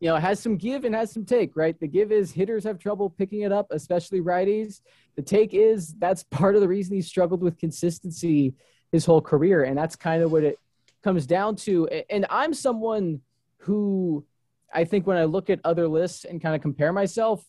[0.00, 1.78] you know, has some give and has some take, right?
[1.78, 4.80] The give is hitters have trouble picking it up, especially righties.
[5.16, 8.54] The take is that's part of the reason he struggled with consistency
[8.92, 9.64] his whole career.
[9.64, 10.58] And that's kind of what it
[11.02, 11.88] comes down to.
[12.10, 13.20] And I'm someone
[13.58, 14.26] who
[14.74, 17.42] I think when I look at other lists and kind of compare myself,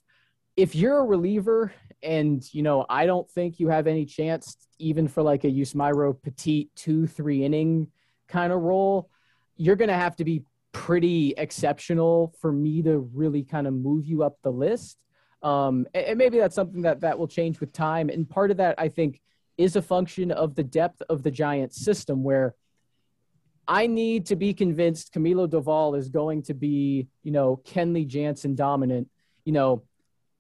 [0.56, 5.08] if you're a reliever and, you know, I don't think you have any chance even
[5.08, 7.88] for like a Yusmeiro Petit two, three inning
[8.28, 9.10] kind of role,
[9.58, 14.06] you're going to have to be pretty exceptional for me to really kind of move
[14.06, 14.98] you up the list.
[15.42, 18.10] Um, and, maybe that's something that that will change with time.
[18.10, 19.22] And part of that, I think,
[19.58, 22.56] is a function of the depth of the Giants system where
[23.68, 28.54] I need to be convinced Camilo Doval is going to be, you know, Kenley Jansen
[28.54, 29.08] dominant,
[29.46, 29.84] you know,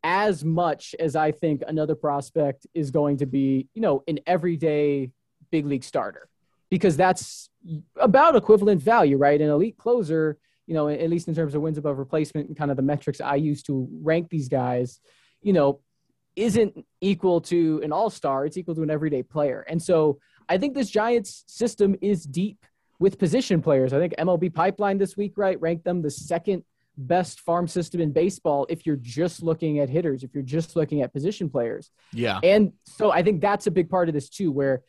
[0.03, 5.11] as much as I think another prospect is going to be, you know, an everyday
[5.49, 6.27] big league starter
[6.69, 7.49] because that's
[7.97, 9.39] about equivalent value, right?
[9.39, 10.37] An elite closer,
[10.67, 13.21] you know, at least in terms of wins above replacement and kind of the metrics
[13.21, 14.99] I use to rank these guys,
[15.41, 15.79] you know,
[16.35, 18.45] isn't equal to an all star.
[18.45, 19.65] It's equal to an everyday player.
[19.67, 22.65] And so I think this Giants system is deep
[22.99, 23.93] with position players.
[23.93, 26.63] I think MLB Pipeline this week, right, ranked them the second
[26.97, 31.01] best farm system in baseball if you're just looking at hitters, if you're just looking
[31.01, 31.91] at position players.
[32.13, 32.39] Yeah.
[32.41, 34.81] And so I think that's a big part of this too, where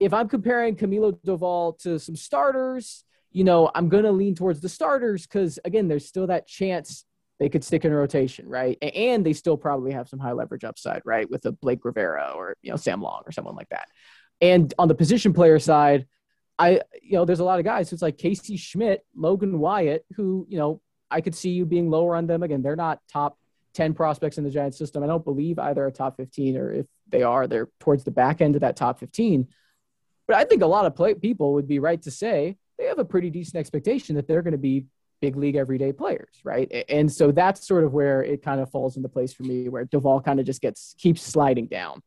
[0.00, 4.60] if I'm comparing Camilo Doval to some starters, you know, I'm going to lean towards
[4.60, 7.04] the starters because, again, there's still that chance
[7.40, 8.78] they could stick in rotation, right?
[8.80, 11.28] And they still probably have some high leverage upside, right?
[11.28, 13.88] With a Blake Rivera or, you know, Sam Long or someone like that.
[14.40, 16.06] And on the position player side,
[16.58, 17.92] I, you know, there's a lot of guys.
[17.92, 20.80] It's like Casey Schmitt, Logan Wyatt, who, you know,
[21.10, 22.42] I could see you being lower on them.
[22.42, 23.36] Again, they're not top
[23.74, 25.02] 10 prospects in the Giants system.
[25.02, 28.40] I don't believe either are top 15, or if they are, they're towards the back
[28.40, 29.48] end of that top 15.
[30.26, 32.98] But I think a lot of play- people would be right to say they have
[32.98, 34.86] a pretty decent expectation that they're going to be
[35.20, 36.84] big league everyday players, right?
[36.88, 39.86] And so that's sort of where it kind of falls into place for me, where
[39.86, 42.02] Doval kind of just gets keeps sliding down.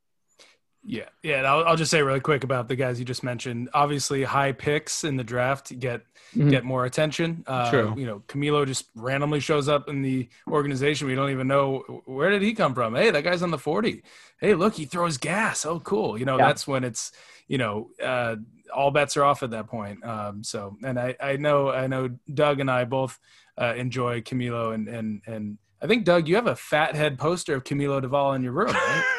[0.83, 1.41] Yeah, yeah.
[1.41, 3.69] I'll, I'll, just say really quick about the guys you just mentioned.
[3.73, 6.01] Obviously, high picks in the draft get
[6.33, 6.49] mm-hmm.
[6.49, 7.43] get more attention.
[7.45, 7.93] Uh, True.
[7.97, 11.07] You know, Camilo just randomly shows up in the organization.
[11.07, 12.95] We don't even know where did he come from.
[12.95, 14.03] Hey, that guy's on the forty.
[14.39, 15.65] Hey, look, he throws gas.
[15.65, 16.17] Oh, cool.
[16.17, 16.47] You know, yeah.
[16.47, 17.11] that's when it's
[17.47, 18.35] you know uh,
[18.73, 20.03] all bets are off at that point.
[20.05, 23.19] Um, so, and I I know I know Doug and I both
[23.59, 27.55] uh, enjoy Camilo and and and I think Doug, you have a fat head poster
[27.55, 29.03] of Camilo Doval in your room, right?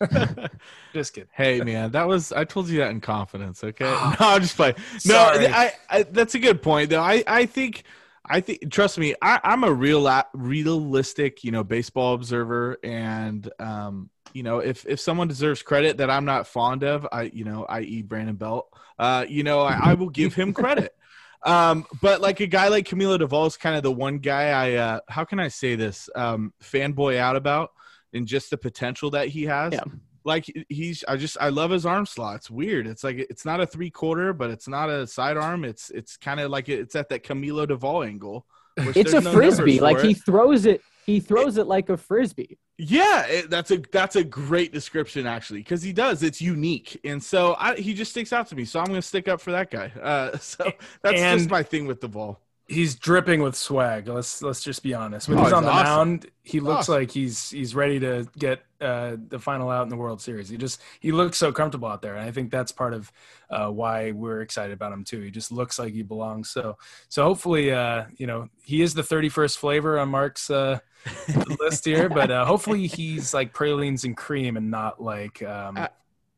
[0.92, 1.28] just kidding.
[1.32, 3.62] Hey man, that was I told you that in confidence.
[3.64, 4.76] Okay, no, I'm just playing.
[5.04, 7.02] No, I, I, that's a good point though.
[7.02, 7.84] I I think
[8.26, 14.10] I think trust me, I, I'm a real realistic you know baseball observer, and um
[14.34, 17.64] you know if if someone deserves credit that I'm not fond of, I you know
[17.68, 18.02] i.e.
[18.02, 18.68] Brandon Belt,
[18.98, 20.94] uh you know I, I will give him credit.
[21.46, 24.74] Um, but like a guy like Camilo Doval is kind of the one guy I
[24.76, 27.72] uh, how can I say this um, fanboy out about
[28.14, 29.72] and just the potential that he has.
[29.72, 29.82] Yeah.
[30.26, 32.36] Like he's, I just, I love his arm slot.
[32.36, 32.86] It's weird.
[32.86, 35.64] It's like it's not a three quarter, but it's not a sidearm.
[35.64, 38.46] It's, it's kind of like it's at that Camilo Doval angle.
[38.76, 39.80] It's a no frisbee.
[39.80, 40.04] Like it.
[40.06, 42.58] he throws it, he throws it, it like a frisbee.
[42.76, 46.24] Yeah, it, that's a that's a great description actually because he does.
[46.24, 48.64] It's unique, and so I, he just sticks out to me.
[48.64, 49.92] So I'm going to stick up for that guy.
[50.00, 50.72] Uh, so
[51.02, 54.08] that's and, just my thing with the ball he's dripping with swag.
[54.08, 55.28] Let's let's just be honest.
[55.28, 55.84] When oh, he's on the awesome.
[55.84, 56.94] mound, he looks awesome.
[56.94, 60.48] like he's he's ready to get uh, the final out in the World Series.
[60.48, 63.12] He just he looks so comfortable out there, and I think that's part of
[63.50, 65.20] uh, why we're excited about him too.
[65.20, 66.50] He just looks like he belongs.
[66.50, 66.76] So
[67.08, 70.78] so hopefully, uh, you know, he is the 31st flavor on Mark's uh,
[71.60, 75.42] list here, but uh, hopefully he's like pralines and cream and not like.
[75.42, 75.88] Um,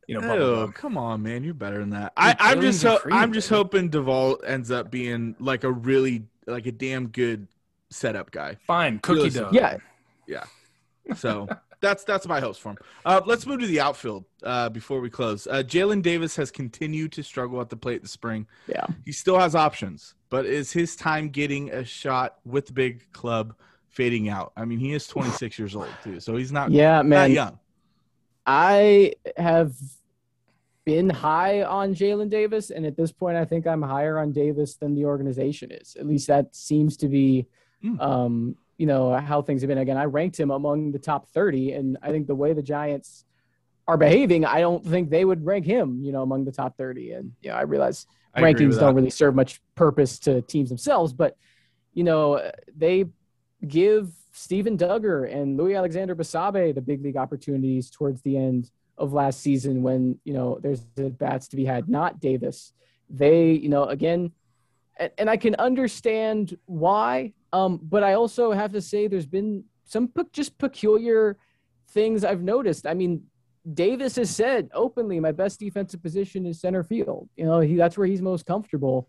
[0.07, 2.13] you know, oh, come on, man, you're better than that.
[2.17, 6.67] I, I'm just, ho- I'm just hoping Doval ends up being like a really, like
[6.67, 7.49] a damn good
[7.91, 8.57] setup guy.
[8.67, 9.51] Fine, cookie dough.
[9.53, 9.79] Yeah,
[10.27, 10.45] yeah.
[11.17, 11.49] So
[11.81, 12.79] that's that's my hopes for him.
[13.05, 15.47] Uh, let's move to the outfield uh, before we close.
[15.47, 18.47] Uh, Jaylin Davis has continued to struggle at the plate this spring.
[18.69, 23.11] Yeah, he still has options, but is his time getting a shot with the big
[23.13, 23.55] club
[23.89, 24.53] fading out?
[24.57, 26.71] I mean, he is 26 years old too, so he's not.
[26.71, 27.09] Yeah, man.
[27.09, 27.59] Not young.
[28.47, 29.75] I have
[30.85, 34.77] been high on Jaylin Davis, and at this point, I think I'm higher on Davis
[34.77, 35.97] than the organization is.
[35.99, 37.47] At least that seems to be,
[37.85, 38.01] mm.
[38.01, 39.79] um, you know, how things have been.
[39.79, 43.25] Again, I ranked him among the top 30, and I think the way the Giants
[43.89, 47.13] are behaving, I don't think they would rank him, you know, among the top 30.
[47.13, 51.37] And yeah, I realize I rankings don't really serve much purpose to teams themselves, but
[51.95, 53.07] you know, they
[53.67, 59.15] give Steven Duggar and Louis Alexander Basabe the big league opportunities towards the end of
[59.15, 62.73] last season when you know there's the bats to be had, not Davis.
[63.09, 64.33] They, you know, again,
[64.99, 69.65] and, and I can understand why, um, but I also have to say there's been
[69.85, 71.39] some pe- just peculiar
[71.89, 72.87] things I've noticed.
[72.87, 73.23] I mean,
[73.73, 77.29] Davis has said openly, my best defensive position is center field.
[77.37, 79.09] You know, he, that's where he's most comfortable.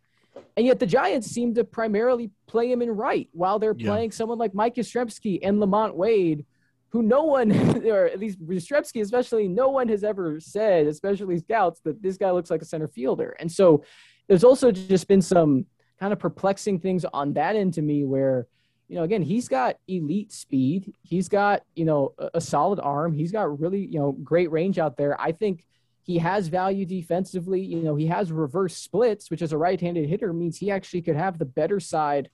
[0.55, 3.89] And yet the Giants seem to primarily play him in right while they're yeah.
[3.89, 6.45] playing someone like Mike Yastrzemski and LaMonte Wade,
[6.89, 7.51] who no one,
[7.85, 12.31] or at least Yastrzemski especially, no one has ever said, especially scouts, that this guy
[12.31, 13.35] looks like a center fielder.
[13.39, 13.83] And so
[14.27, 15.65] there's also just been some
[15.99, 18.47] kind of perplexing things on that end to me where,
[18.87, 20.93] you know, again, he's got elite speed.
[21.03, 23.13] He's got, you know, a, a solid arm.
[23.13, 25.19] He's got really, you know, great range out there.
[25.19, 25.65] I think
[26.07, 27.61] he has value defensively.
[27.61, 31.17] You know, he has reverse splits, which as a right-handed hitter means he actually could
[31.17, 32.29] have the better side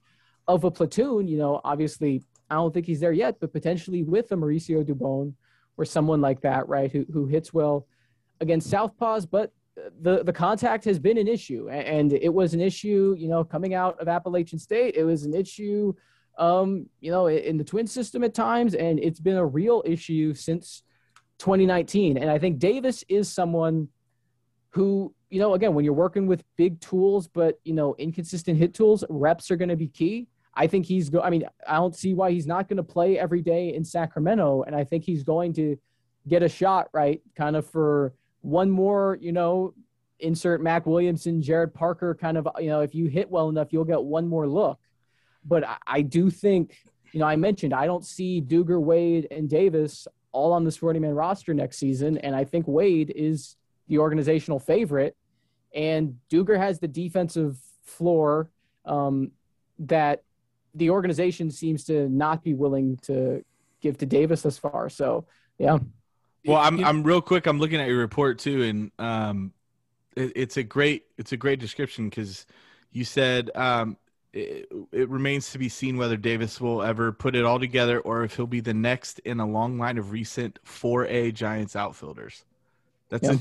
[0.48, 1.28] of a platoon.
[1.28, 5.34] You know, obviously, I don't think he's there yet, but potentially with a Mauricio Dubon
[5.76, 7.88] or someone like that, right, who who hits well
[8.40, 9.52] against southpaws, but
[10.02, 13.74] the the contact has been an issue, and it was an issue, you know, coming
[13.74, 14.94] out of Appalachian State.
[14.96, 15.94] It was an issue,
[16.38, 20.36] um, you know, in the twin system at times, and it's been a real issue
[20.36, 20.84] since
[21.44, 22.18] 2019.
[22.18, 23.90] And I think Davis is someone
[24.70, 28.74] who, you know, again, when you're working with big tools, but you know, inconsistent hit
[28.74, 30.28] tools, reps are going to be key.
[30.56, 31.20] I think he's go.
[31.20, 34.64] I mean, I don't see why he's not going to play every day in Sacramento,
[34.64, 35.78] and I think he's going to
[36.30, 37.22] get a shot, right?
[37.36, 39.74] Kind of for one more, you know,
[40.20, 43.84] insert Mac Williamson, Jarrett Parker, kind of, you know, if you hit well enough, you'll
[43.84, 44.80] get one more look.
[45.44, 46.78] But I, I do think,
[47.12, 51.00] you know, I mentioned I don't see Duggar, Wade, and Davis all on this 40
[51.00, 52.18] man roster next season.
[52.18, 53.56] And I think Wade is
[53.88, 55.16] the organizational favorite.
[55.74, 58.50] And Duggar has the defensive floor
[58.86, 59.32] um,
[59.80, 60.24] that
[60.76, 63.44] the organization seems to not be willing to
[63.82, 64.90] give to Davis thus far.
[64.90, 65.26] So,
[65.58, 65.80] yeah.
[66.46, 67.46] Well, I'm I'm real quick.
[67.46, 69.54] I'm looking at your report too, and um,
[70.18, 72.46] it, it's a great it's a great description because
[72.92, 73.96] you said um,
[74.34, 78.24] it, it, remains to be seen whether Davis will ever put it all together or
[78.24, 82.44] if he'll be the next in a long line of recent 4A Giants outfielders.
[83.10, 83.34] That's yeah.
[83.34, 83.40] it.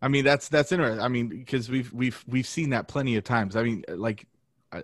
[0.00, 1.00] I mean, that's that's interesting.
[1.00, 3.54] I mean, because we've we've we've seen that plenty of times.
[3.54, 4.26] I mean, like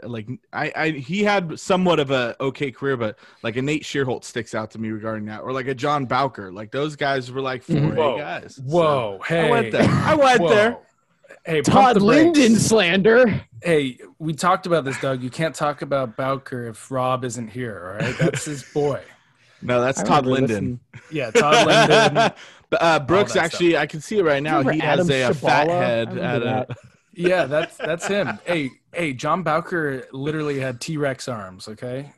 [0.02, 4.24] like I, I he had somewhat of a okay career, but like a Nate Schierholtz
[4.24, 6.52] sticks out to me regarding that, or like a John Bowker.
[6.52, 7.90] Like those guys were like mm-hmm.
[7.90, 8.18] 4A Whoa.
[8.18, 8.60] guys.
[8.64, 9.90] Whoa, so hey, I went there.
[9.90, 10.48] I went Whoa.
[10.48, 10.78] there.
[11.44, 13.42] Hey, Todd Linden slander.
[13.62, 15.22] Hey, we talked about this, Doug.
[15.22, 17.98] You can't talk about Bowker if Rob isn't here.
[18.00, 19.02] All right, that's his boy.
[19.60, 20.78] No, that's I Todd Linden.
[21.10, 22.32] Yeah, Todd Linden.
[22.80, 23.82] uh, Brooks actually, stuff.
[23.82, 24.62] I can see it right now.
[24.62, 26.76] He has a, a, fat head at a.
[27.12, 28.38] Yeah, that's that's him.
[28.44, 31.66] Hey, hey, John Bowker literally had T Rex arms.
[31.66, 32.12] Okay,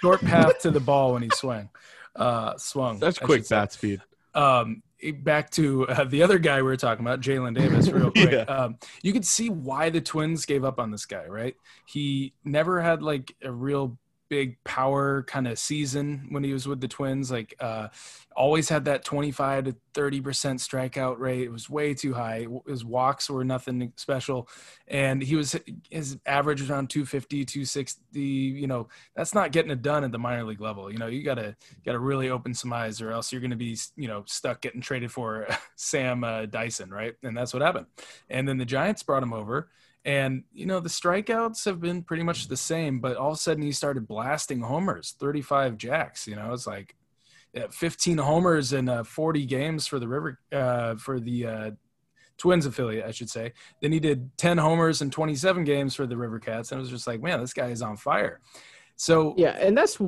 [0.00, 1.68] short path to the ball when he swung.
[2.16, 2.98] Uh, swung.
[2.98, 4.00] That's quick bat speed.
[4.34, 8.30] Um, back to uh, the other guy we were talking about, Jaylin Davis, real quick.
[8.30, 8.42] yeah.
[8.42, 11.56] um, you could see why the Twins gave up on this guy, right?
[11.86, 13.98] He never had like a real
[14.32, 17.30] big power kind of season when he was with the Twins.
[17.30, 17.88] Like, uh,
[18.34, 21.42] always had that 25 to 30 percent strikeout rate.
[21.42, 22.46] It was way too high.
[22.66, 24.48] His walks were nothing special,
[24.88, 25.54] and he was
[25.90, 28.20] his average around 250, 260.
[28.20, 30.90] You know, that's not getting it done at the minor league level.
[30.90, 31.54] You know, you gotta
[31.84, 35.12] gotta really open some eyes, or else you're gonna be you know stuck getting traded
[35.12, 37.12] for Sam uh, Dyson, right?
[37.22, 37.84] And that's what happened.
[38.30, 39.68] And then the Giants brought him over
[40.04, 43.40] and, you know, the strikeouts have been pretty much the same, but all of a
[43.40, 46.26] sudden he started blasting homers, 35 jacks.
[46.26, 46.96] You know, it's like
[47.70, 51.70] 15 homers in uh, 40 games for the River, uh, for the uh,
[52.36, 53.52] Twins affiliate, I should say.
[53.80, 56.72] Then he did 10 homers in 27 games for the River Cats.
[56.72, 58.40] And it was just like, man, this guy is on fire.
[58.96, 59.56] So, yeah.
[59.60, 59.98] And that's,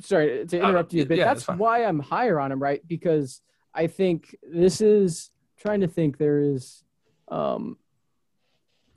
[0.00, 2.86] sorry to uh, interrupt you, but yeah, that's, that's why I'm higher on him, right?
[2.86, 3.40] Because
[3.72, 6.84] I think this is trying to think there is,
[7.28, 7.78] um,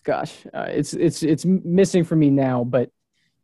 [0.04, 2.64] gosh, uh, it's it's it's missing for me now.
[2.64, 2.90] But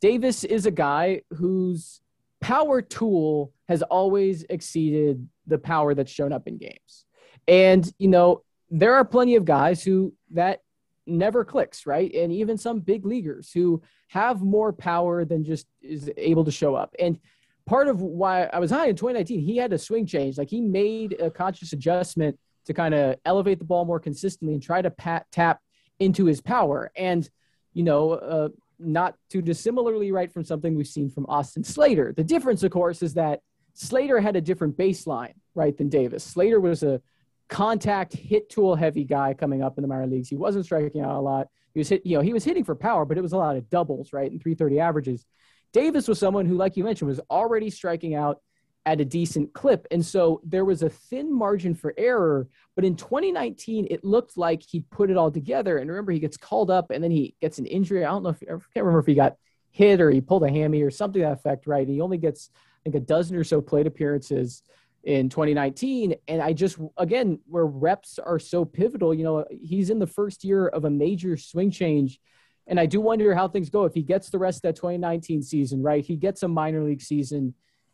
[0.02, 2.02] Davis is a guy whose
[2.42, 7.06] power tool has always exceeded the power that's shown up in games.
[7.48, 10.62] And you know, there are plenty of guys who that
[11.06, 12.14] never clicks, right?
[12.14, 16.76] And even some big leaguers who have more power than just is able to show
[16.76, 16.94] up.
[17.00, 17.20] And
[17.66, 20.38] part of why I was high in 2019, he had a swing change.
[20.38, 24.62] Like he made a conscious adjustment to kind of elevate the ball more consistently and
[24.62, 25.62] try to pat, tap
[26.00, 26.92] into his power.
[26.96, 27.30] And,
[27.74, 32.14] you know, uh, not too dissimilarly, right, from something we've seen from Austin Slater.
[32.14, 33.42] The difference, of course, is that
[33.74, 36.24] Slater had a different baseline, right, than Davis.
[36.24, 37.02] Slater was a
[37.50, 40.30] contact hit tool heavy guy coming up in the minor leagues.
[40.30, 41.48] He wasn't striking out a lot.
[41.74, 43.56] He was hit, you know, he was hitting for power, but it was a lot
[43.56, 45.26] of doubles, right, and 330 averages.
[45.74, 48.42] Davis was someone who, like you mentioned, was already striking out
[48.88, 49.86] at a decent clip.
[49.92, 52.48] And so there was a thin margin for error.
[52.74, 55.78] But in 2019, it looked like he put it all together.
[55.78, 58.06] And remember, he gets called up and then he gets an injury.
[58.06, 59.36] I don't know if I can't remember if he got
[59.72, 61.86] hit or he pulled a hammy or something that effect, right?
[61.86, 64.64] He only gets, I think, a dozen or so plate appearances
[65.04, 66.16] in 2019.
[66.30, 70.46] And I just, again, where reps are so pivotal, you know, he's in the first
[70.46, 72.22] year of a major swing change.
[72.68, 75.44] And I do wonder how things go if he gets the rest of that 2019
[75.44, 76.06] season, right?
[76.06, 77.54] He gets a minor league season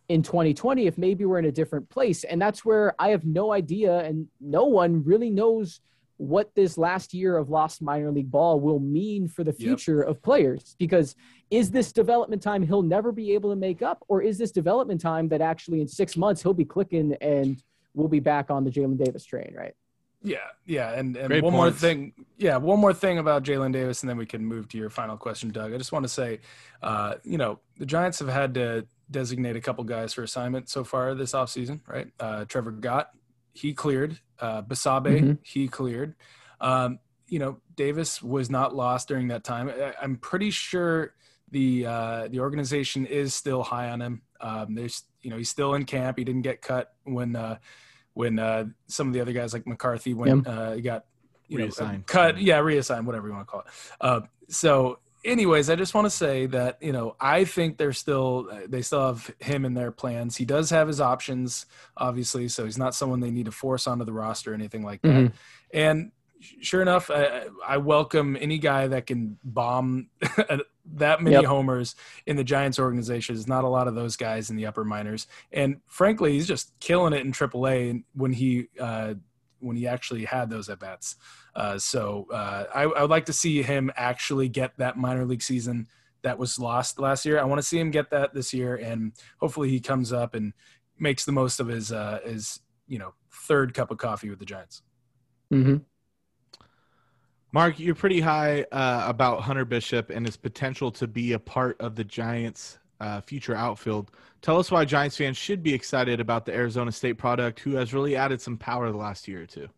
[0.09, 2.23] in 2020 if maybe we're in a different place.
[2.23, 5.81] And that's where I have no idea and no one really knows
[6.17, 10.07] what this last year of lost minor league ball will mean for the future yep.
[10.07, 10.75] of players.
[10.77, 11.15] Because
[11.49, 15.01] is this development time he'll never be able to make up, or is this development
[15.01, 18.71] time that actually in six months he'll be clicking and we'll be back on the
[18.71, 19.73] Jaylin Davis train, right?
[20.25, 21.55] Yeah, yeah, and, and one points.
[21.55, 24.77] more thing, yeah, one more thing about Jaylin Davis, and then we can move to
[24.77, 25.73] your final question, Doug.
[25.73, 26.39] I just want to say,
[26.81, 30.83] uh, you know, the Giants have had to designate a couple guys for assignment so
[30.83, 32.07] far this offseason, right?
[32.19, 33.11] Uh, Trevor Gott,
[33.53, 34.19] he cleared.
[34.39, 35.33] Uh, Basabe, mm-hmm.
[35.41, 36.15] he cleared.
[36.59, 39.69] Um, you know, Davis was not lost during that time.
[39.69, 41.13] I, am pretty sure
[41.51, 44.21] the uh, the organization is still high on him.
[44.41, 46.17] Um, there's, you know, he's still in camp.
[46.17, 47.59] He didn't get cut when uh,
[48.13, 51.05] when uh, some of the other guys like McCarthy when uh, he got
[51.47, 51.99] you reassigned.
[51.99, 53.67] know cut, yeah, reassigned, whatever you want to call it.
[54.01, 58.49] Uh, so, anyways, I just want to say that you know I think they're still
[58.67, 60.35] they still have him in their plans.
[60.35, 61.65] He does have his options,
[61.97, 65.01] obviously, so he's not someone they need to force onto the roster or anything like
[65.01, 65.09] that.
[65.09, 65.35] Mm-hmm.
[65.73, 66.11] And
[66.61, 70.09] sure enough, I, I, welcome any guy that can bomb
[70.93, 71.45] that many yep.
[71.45, 71.95] homers
[72.25, 73.35] in the Giants organization.
[73.35, 76.77] There's not a lot of those guys in the upper minors, and frankly, he's just
[76.79, 79.15] killing it in AAA when he uh,
[79.59, 81.15] when he actually had those at bats.
[81.55, 85.43] Uh, so uh, I, I, would like to see him actually get that minor league
[85.43, 85.87] season
[86.23, 87.39] that was lost last year.
[87.39, 90.53] I want to see him get that this year, and hopefully he comes up and
[90.97, 94.45] makes the most of his uh, his you know third cup of coffee with the
[94.45, 94.81] Giants.
[95.51, 95.77] Mm-hmm.
[97.51, 101.79] Mark, you're pretty high uh, about Hunter Bishop and his potential to be a part
[101.79, 104.09] of the Giants' uh, future outfield.
[104.41, 107.93] Tell us why Giants fans should be excited about the Arizona State product, who has
[107.93, 109.69] really added some power the last year or two.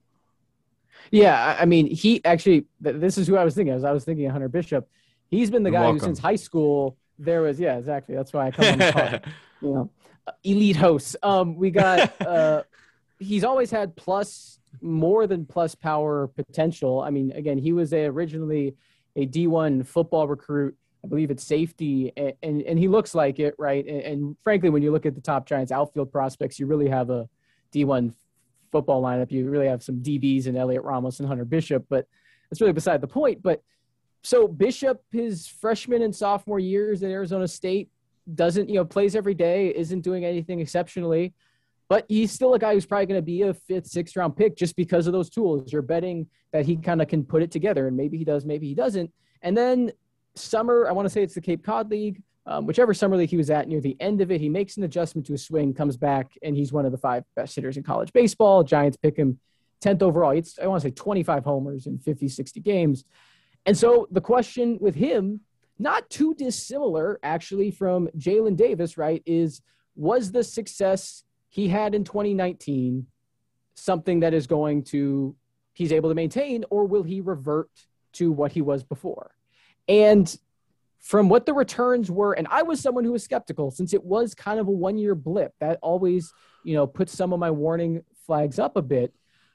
[1.11, 2.65] Yeah, I mean, he actually.
[2.79, 3.73] This is who I was thinking.
[3.73, 4.87] As I was thinking, Hunter Bishop.
[5.29, 5.99] He's been the You're guy welcome.
[5.99, 7.59] who, since high school, there was.
[7.59, 8.15] Yeah, exactly.
[8.15, 9.31] That's why I come on the call.
[9.61, 9.89] you know,
[10.43, 11.15] elite hosts.
[11.23, 12.13] Um, we got.
[12.25, 12.63] Uh,
[13.19, 17.01] he's always had plus more than plus power potential.
[17.01, 18.75] I mean, again, he was a, originally
[19.15, 20.75] a D1 football recruit.
[21.03, 23.85] I believe it's safety, and, and, and he looks like it, right?
[23.85, 27.11] And, and, frankly, when you look at the top Giants outfield prospects, you really have
[27.11, 27.29] a
[27.71, 28.13] D1
[28.75, 29.31] football lineup.
[29.31, 32.07] You really have some DBs and Heliot Ramos and Hunter Bishop, but
[32.49, 33.41] that's really beside the point.
[33.41, 33.61] But
[34.21, 37.89] so Bishop, his freshman and sophomore years at Arizona State,
[38.33, 41.33] doesn't, you know, plays every day, isn't doing anything exceptionally
[41.87, 44.55] but he's still a guy who's probably going to be a fifth, sixth round pick
[44.55, 45.71] just because of those tools.
[45.71, 48.67] You're betting that he kind of can put it together, and maybe he does, maybe
[48.67, 49.11] he doesn't.
[49.41, 49.91] And then
[50.35, 53.37] summer, I want to say it's the Cape Cod League, um, whichever summer league he
[53.37, 55.97] was at near the end of it, he makes an adjustment to his swing, comes
[55.97, 58.63] back, and he's one of the five best hitters in college baseball.
[58.63, 59.39] Giants pick him
[59.81, 60.31] 10th overall.
[60.31, 63.03] It's, I want to say 25 homers in 50, 60 games.
[63.65, 65.41] And so the question with him,
[65.79, 69.61] not too dissimilar actually from Jaylin Davis, right, is
[69.95, 73.07] was the success he had in 2019
[73.75, 75.35] something that is going to
[75.73, 77.69] he's able to maintain or will he revert
[78.13, 79.31] to what he was before
[79.87, 80.37] and
[81.05, 84.33] from what the returns were and i was someone who was skeptical since it was
[84.33, 86.33] kind of a one year blip that always
[86.63, 89.13] you know puts some of my warning flags up a bit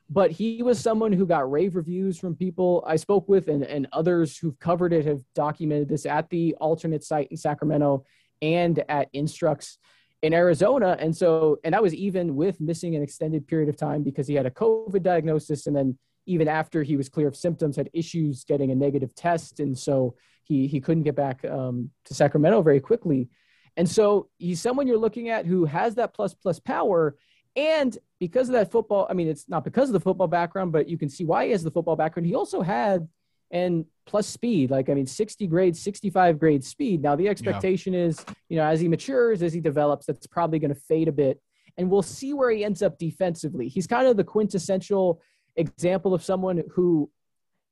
[0.08, 3.88] but he was someone who got rave reviews from people i spoke with and, and
[3.92, 8.04] others who've covered it have documented this at the alternate site in sacramento
[8.40, 9.78] and at instructs
[10.22, 10.96] in Arizona.
[10.98, 14.34] And so, and that was even with missing an extended period of time because he
[14.34, 15.66] had a COVID diagnosis.
[15.66, 19.60] And then even after he was clear of symptoms, had issues getting a negative test.
[19.60, 20.14] And so
[20.50, 23.28] he, he couldn't get back um, to Sacramento very quickly.
[23.76, 27.16] And so he's someone you're looking at who has that plus plus power.
[27.54, 30.88] And because of that football, I mean, it's not because of the football background, but
[30.88, 32.26] you can see why he has the football background.
[32.26, 33.08] He also had
[33.52, 38.04] and plus speed like i mean 60 grade 65 grade speed now the expectation yeah.
[38.04, 41.12] is you know as he matures as he develops that's probably going to fade a
[41.12, 41.40] bit
[41.76, 45.20] and we'll see where he ends up defensively he's kind of the quintessential
[45.56, 47.10] example of someone who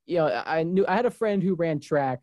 [0.06, 2.18] you know i knew i had a friend who ran track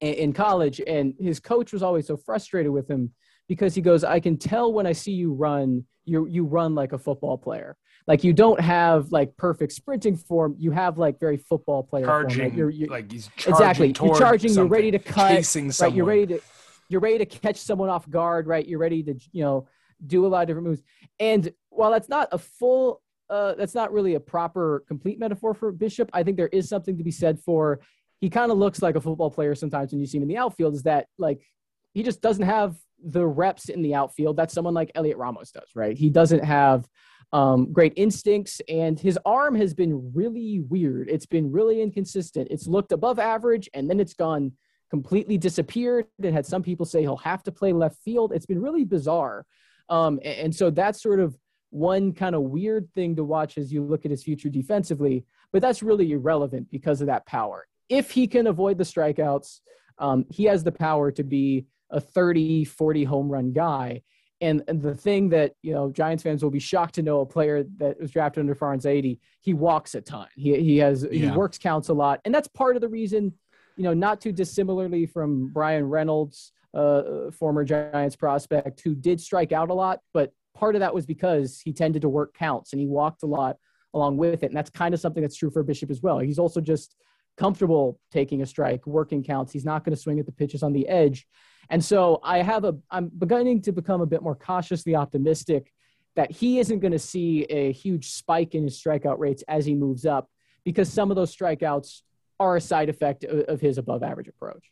[0.00, 3.10] in college and his coach was always so frustrated with him
[3.48, 6.92] because he goes i can tell when i see you run you you run like
[6.92, 7.76] a football player
[8.06, 10.54] like you don't have like perfect sprinting form.
[10.58, 12.48] You have like very football player charging, form.
[12.48, 13.94] Like, you're, you're, like he's exactly.
[14.00, 14.52] You're charging.
[14.52, 15.44] You're ready to cut.
[15.54, 15.92] Right.
[15.92, 16.40] You're ready to.
[16.88, 18.46] You're ready to catch someone off guard.
[18.46, 18.66] Right.
[18.66, 19.68] You're ready to you know
[20.06, 20.82] do a lot of different moves.
[21.18, 25.72] And while that's not a full, uh, that's not really a proper complete metaphor for
[25.72, 26.08] Bishop.
[26.12, 27.80] I think there is something to be said for.
[28.20, 30.38] He kind of looks like a football player sometimes when you see him in the
[30.38, 30.74] outfield.
[30.74, 31.46] Is that like
[31.92, 35.68] he just doesn't have the reps in the outfield that someone like Heliot Ramos does,
[35.74, 35.96] right?
[35.96, 36.88] He doesn't have
[37.32, 41.08] um, great instincts, and his arm has been really weird.
[41.10, 42.48] It's been really inconsistent.
[42.50, 44.52] It's looked above average, and then it's gone
[44.90, 46.06] completely disappeared.
[46.22, 48.32] And had some people say he'll have to play left field.
[48.32, 49.44] It's been really bizarre.
[49.88, 51.36] Um, and, and so that's sort of
[51.70, 55.24] one kind of weird thing to watch as you look at his future defensively.
[55.52, 57.66] but that's really irrelevant because of that power.
[57.88, 59.60] If he can avoid the strikeouts,
[59.98, 64.02] um, he has the power to be a 30, 40 home run guy.
[64.40, 67.26] And, and the thing that you know Giants fans will be shocked to know a
[67.26, 70.28] player that was drafted under Farhan Zaidi, he walks a ton.
[70.34, 71.30] He he has yeah.
[71.30, 73.32] he works counts a lot, and that's part of the reason,
[73.78, 79.52] you know, not too dissimilarly from Bryan Reynolds, uh, former Giants prospect, who did strike
[79.52, 82.80] out a lot, but part of that was because he tended to work counts and
[82.80, 83.56] he walked a lot
[83.94, 86.18] along with it, and that's kind of something that's true for Bishop as well.
[86.18, 86.94] He's also just
[87.36, 89.52] comfortable taking a strike, working counts.
[89.52, 91.26] He's not going to swing at the pitches on the edge.
[91.68, 95.72] And so I have a, I'm beginning to become a bit more cautiously optimistic
[96.14, 99.74] that he isn't going to see a huge spike in his strikeout rates as he
[99.74, 100.30] moves up
[100.64, 102.02] because some of those strikeouts
[102.40, 104.70] are a side effect of, of his above average approach.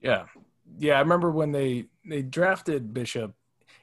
[0.00, 0.24] Yeah.
[0.78, 0.94] Yeah.
[0.94, 3.34] I remember when they, they drafted Bishop,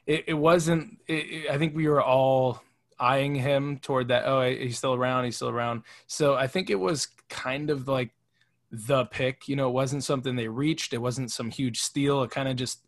[0.06, 2.62] it, it wasn't, it, I think we were all
[2.98, 4.24] eyeing him toward that.
[4.26, 5.24] Oh, he's still around.
[5.24, 5.82] He's still around.
[6.06, 8.10] So I think it was kind of like
[8.70, 9.48] the pick.
[9.48, 10.92] You know, it wasn't something they reached.
[10.92, 12.22] It wasn't some huge steal.
[12.22, 12.80] It kind of just,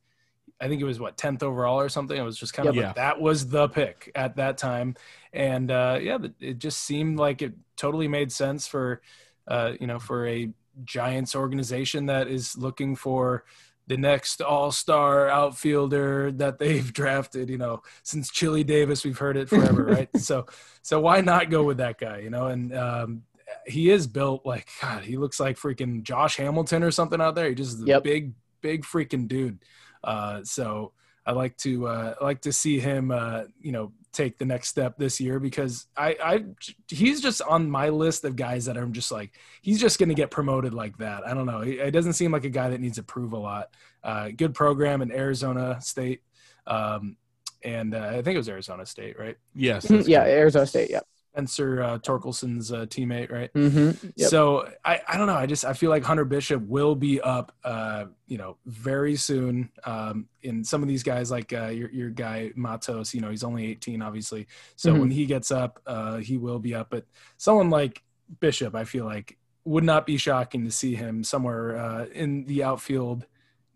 [0.60, 2.16] I think it was what tenth overall or something.
[2.16, 4.96] It was just kind of like that was the pick at that time,
[5.32, 9.00] and uh, yeah, it just seemed like it totally made sense for,
[9.46, 10.50] uh, you know, for a
[10.84, 13.44] Giants organization that is looking for
[13.88, 19.48] the next all-star outfielder that they've drafted you know since chili davis we've heard it
[19.48, 20.16] forever right?
[20.16, 20.46] So
[20.82, 22.46] so why not go with that guy you know?
[22.46, 23.22] And um,
[23.66, 27.48] he is built like god he looks like freaking josh hamilton or something out there.
[27.48, 28.04] He just is a yep.
[28.04, 29.58] big big freaking dude.
[30.04, 30.92] Uh, so
[31.26, 34.96] i like to uh, like to see him uh, you know take the next step
[34.98, 36.44] this year because I, I
[36.88, 39.32] he's just on my list of guys that I'm just like
[39.62, 41.26] he's just going to get promoted like that.
[41.26, 41.60] I don't know.
[41.60, 43.70] It doesn't seem like a guy that needs to prove a lot.
[44.02, 46.22] Uh, good program in Arizona State,
[46.66, 47.16] um,
[47.62, 49.36] and uh, I think it was Arizona State, right?
[49.54, 49.86] Yes.
[49.86, 50.08] Mm-hmm.
[50.08, 50.90] yeah, Arizona State.
[50.90, 51.00] Yeah.
[51.38, 53.52] Spencer uh, Torkelson's uh, teammate, right?
[53.52, 54.08] Mm-hmm.
[54.16, 54.28] Yep.
[54.28, 55.36] So I, I don't know.
[55.36, 59.70] I just I feel like Hunter Bishop will be up, uh, you know, very soon.
[59.84, 63.44] Um, in some of these guys, like uh, your your guy Matos, you know, he's
[63.44, 64.48] only 18, obviously.
[64.74, 65.00] So mm-hmm.
[65.00, 66.88] when he gets up, uh, he will be up.
[66.90, 68.02] But someone like
[68.40, 72.64] Bishop, I feel like would not be shocking to see him somewhere uh, in the
[72.64, 73.26] outfield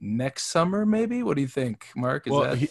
[0.00, 0.84] next summer.
[0.84, 1.22] Maybe.
[1.22, 2.26] What do you think, Mark?
[2.26, 2.58] Is well, that?
[2.58, 2.68] He-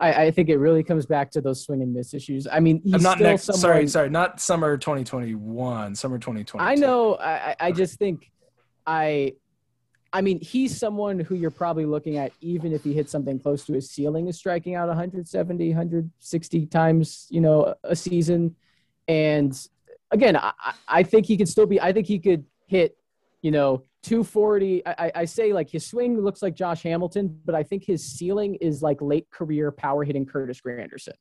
[0.00, 2.46] I, I, think it really comes back to those swing and miss issues.
[2.50, 3.44] I mean, he's I'm not still next.
[3.44, 6.64] Someone, sorry, sorry, not summer 2021, summer 2020.
[6.64, 7.16] I know.
[7.16, 8.30] I, I just think
[8.86, 9.34] I,
[10.12, 13.64] I mean, he's someone who you're probably looking at, even if he hits something close
[13.66, 18.56] to his ceiling, is striking out 170, 160 times, you know, a season.
[19.08, 19.58] And
[20.10, 20.52] again, I,
[20.88, 21.80] I think he could still be.
[21.80, 22.96] I think he could hit,
[23.40, 24.86] you know, 240.
[24.86, 28.56] I, I, say like his swing looks like Josh Hamilton, but I think his ceiling
[28.56, 31.14] is like late career power hitting Curtis Granderson,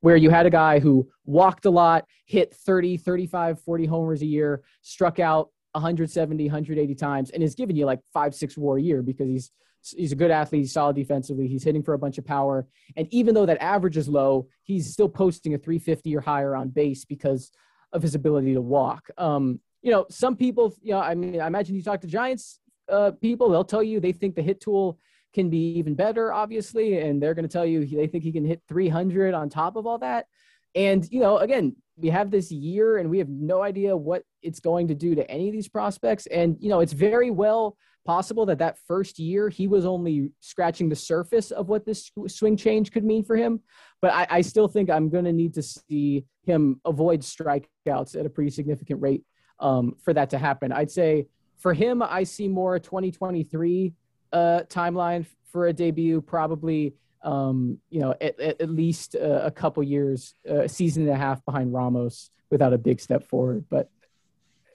[0.00, 4.26] where you had a guy who walked a lot, hit 30, 35, 40 homers a
[4.26, 8.82] year, struck out 170, 180 times, and is giving you like five, six war a
[8.82, 9.50] year because he's
[9.96, 12.66] he's a good athlete, he's solid defensively, he's hitting for a bunch of power.
[12.96, 16.68] And even though that average is low, he's still posting a 350 or higher on
[16.68, 17.50] base because
[17.92, 19.08] of his ability to walk.
[19.16, 22.60] Um, you know, some people, you know, I mean, I imagine you talk to Giants
[22.90, 24.98] uh, people, they'll tell you they think the hit tool
[25.32, 28.44] can be even better, obviously, and they're going to tell you they think he can
[28.44, 30.26] hit 300 on top of all that.
[30.74, 34.60] And you know, again, we have this year, and we have no idea what it's
[34.60, 36.26] going to do to any of these prospects.
[36.26, 37.76] And you know, it's very well
[38.06, 42.56] possible that that first year he was only scratching the surface of what this swing
[42.56, 43.60] change could mean for him.
[44.00, 48.26] But I, I still think I'm going to need to see him avoid strikeouts at
[48.26, 49.22] a pretty significant rate
[49.60, 50.72] um, for that to happen.
[50.72, 53.92] I'd say for him, I see more 2023
[54.32, 59.82] uh, timeline for a debut, probably um, you know at, at least a, a couple
[59.82, 63.64] years, a season and a half behind Ramos without a big step forward.
[63.68, 63.90] But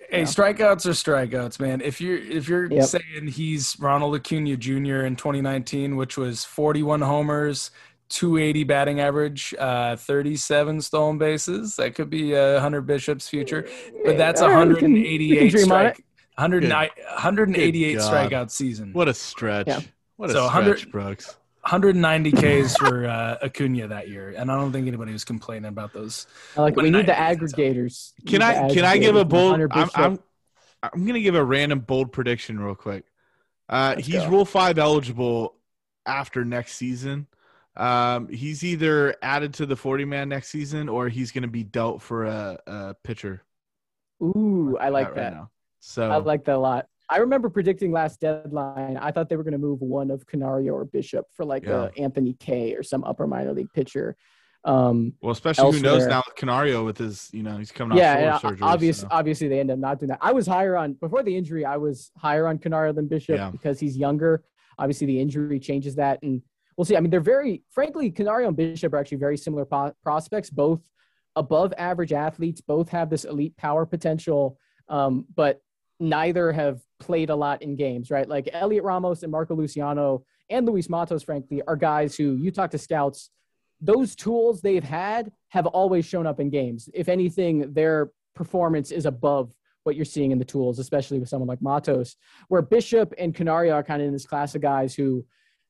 [0.10, 1.82] Hey, strikeouts are strikeouts, man.
[1.82, 2.86] If you're if you're yep.
[2.86, 5.02] saying he's Ronald Acuna Jr.
[5.02, 7.72] in 2019, which was 41 homers,
[8.10, 11.76] 280 batting average, uh, 37 stolen bases.
[11.78, 13.68] That could be uh, Hunter Bishop's future,
[14.04, 16.04] but that's 188 strike,
[16.36, 18.94] 100, 188 strikeout season.
[18.94, 19.68] What a stretch!
[19.68, 19.82] Yeah.
[20.18, 21.36] What a so stretch, Brooks.
[21.62, 25.94] 190 Ks for uh, Acuna that year, and I don't think anybody was complaining about
[25.94, 26.28] those.
[26.56, 28.14] like we need the aggregators.
[28.28, 29.60] Can I can I give a bold?
[29.72, 30.20] I'm, I'm,
[30.84, 33.06] I'm gonna give a random bold prediction real quick.
[33.68, 34.30] Uh, he's go.
[34.30, 35.56] Rule Five eligible
[36.06, 37.26] after next season.
[37.78, 41.64] Um, he's either added to the 40 man next season or he's going to be
[41.64, 43.42] dealt for a, a pitcher.
[44.22, 45.34] Ooh, I like that.
[45.34, 45.46] Right
[45.80, 46.88] so I like that a lot.
[47.10, 48.98] I remember predicting last deadline.
[48.98, 51.90] I thought they were going to move one of Canario or Bishop for like yeah.
[51.96, 54.16] a Anthony Kay or some upper minor league pitcher.
[54.64, 58.34] Um, well, especially who knows now with Canario with his, you know, he's coming yeah,
[58.34, 58.64] off surgery.
[58.64, 59.08] obvious, so.
[59.12, 60.18] obviously they end up not doing that.
[60.22, 61.64] I was higher on before the injury.
[61.66, 63.52] I was higher on Canario than Bishop Yeah.
[63.52, 64.44] because he's younger.
[64.80, 66.42] Obviously, the injury changes that, and
[66.78, 66.98] we'll see.
[66.98, 70.50] I mean, they're very, frankly, Canario and Bishop are actually very similar po- prospects.
[70.50, 70.82] Both
[71.36, 72.62] above average athletes.
[72.62, 74.58] Both have this elite power potential,
[74.88, 75.62] um, but
[76.00, 78.10] neither have played a lot in games.
[78.10, 78.28] Right?
[78.28, 82.72] Like Heliot Ramos and Marco Luciano and Luis Matos, frankly, are guys who you talk
[82.72, 83.30] to scouts
[83.82, 86.90] those tools they've had have always shown up in games.
[86.94, 89.52] If anything, their performance is above
[89.84, 92.16] what you're seeing in the tools, especially with someone like Matos,
[92.48, 95.26] where Bishop and Canario are kind of in this class of guys who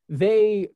[0.08, 0.70] they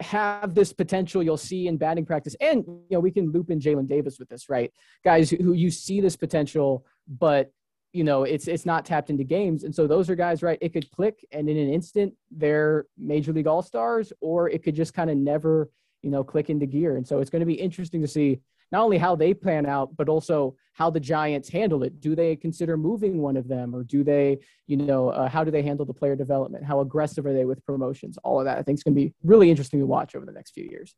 [0.00, 2.36] have this potential you'll see in batting practice.
[2.40, 4.72] And, you know, we can loop in Jaylin Davis with this, right?
[5.04, 7.52] Guys who, who you see this potential, but
[7.92, 9.64] you know, it's it's not tapped into games.
[9.64, 10.58] And so those are guys, right?
[10.60, 14.74] It could click and in an instant they're major league all stars, or it could
[14.74, 15.70] just kind of never
[16.06, 16.96] you know, click into gear.
[16.96, 18.40] And so it's going to be interesting to see
[18.72, 22.00] not only how they plan out, but also how the Giants handle it.
[22.00, 25.50] Do they consider moving one of them, or do they, you know, uh, how do
[25.50, 26.64] they handle the player development?
[26.64, 28.18] How aggressive are they with promotions?
[28.24, 30.32] All of that, I think, is going to be really interesting to watch over the
[30.32, 30.94] next few years.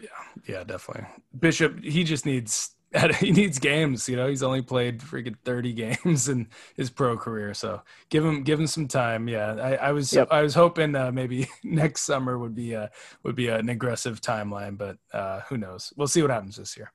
[0.00, 0.08] Yeah,
[0.46, 1.06] yeah, definitely.
[1.38, 2.70] Bishop, he just needs
[3.20, 4.08] he needs games.
[4.08, 8.42] You know, he's only played freaking thirty games in his pro career, so give him
[8.42, 9.28] give him some time.
[9.28, 10.28] Yeah, I, I was Yep.
[10.30, 12.90] I was hoping uh, maybe next summer would be a
[13.22, 15.92] would be an aggressive timeline, but uh, who knows?
[15.96, 16.92] We'll see what happens this year.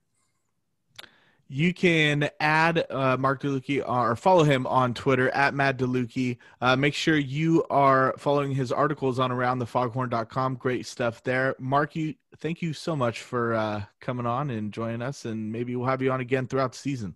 [1.48, 6.38] You can add uh, Mark DeLucchi or follow him on Twitter at Matt DeLucchi.
[6.60, 10.56] Uh, make sure you are following his articles on aroundthefoghorn.com.
[10.56, 11.56] Great stuff there.
[11.60, 15.76] Mark, you thank you so much for uh, coming on and joining us, and maybe
[15.76, 17.16] we'll have you on again throughout the season.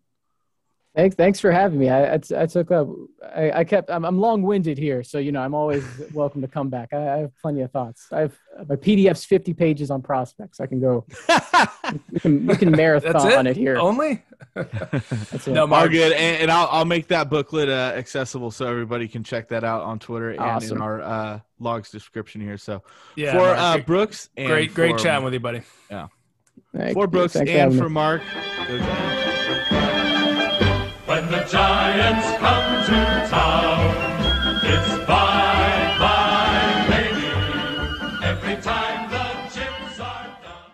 [1.00, 1.88] Thanks, thanks for having me.
[1.90, 2.90] I, I, I took up,
[3.34, 6.68] I, I kept, I'm, I'm long-winded here, so you know, I'm always welcome to come
[6.70, 6.90] back.
[6.92, 8.08] I, I have plenty of thoughts.
[8.12, 10.60] I have my PDF's 50 pages on prospects.
[10.60, 11.06] I can go,
[12.12, 13.34] we can, we can marathon That's it.
[13.36, 13.78] on it here.
[13.78, 14.22] Only
[14.56, 15.54] That's it.
[15.54, 15.92] no, All Mark.
[15.92, 19.64] good, and, and I'll, I'll make that booklet uh, accessible so everybody can check that
[19.64, 22.58] out on Twitter and in our uh, logs description here.
[22.58, 22.84] So
[23.16, 25.62] Yeah, for uh, Brooks, and great great for- chatting with you, buddy.
[26.76, 27.08] Thank For.
[27.08, 27.82] Brooks Thanks for and having me.
[27.82, 28.22] for Mark.
[31.30, 33.96] The Giants come to town,
[34.64, 38.26] it's bye bye baby.
[38.26, 40.72] Every time the are.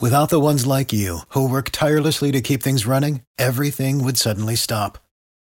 [0.00, 4.54] Without the ones like you, who work tirelessly to keep things running, everything would suddenly
[4.54, 4.98] stop.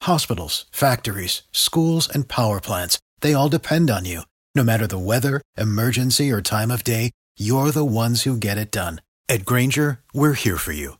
[0.03, 4.21] Hospitals, factories, schools, and power plants, they all depend on you.
[4.55, 8.71] No matter the weather, emergency, or time of day, you're the ones who get it
[8.71, 9.01] done.
[9.27, 10.99] At Grainger, we're here for you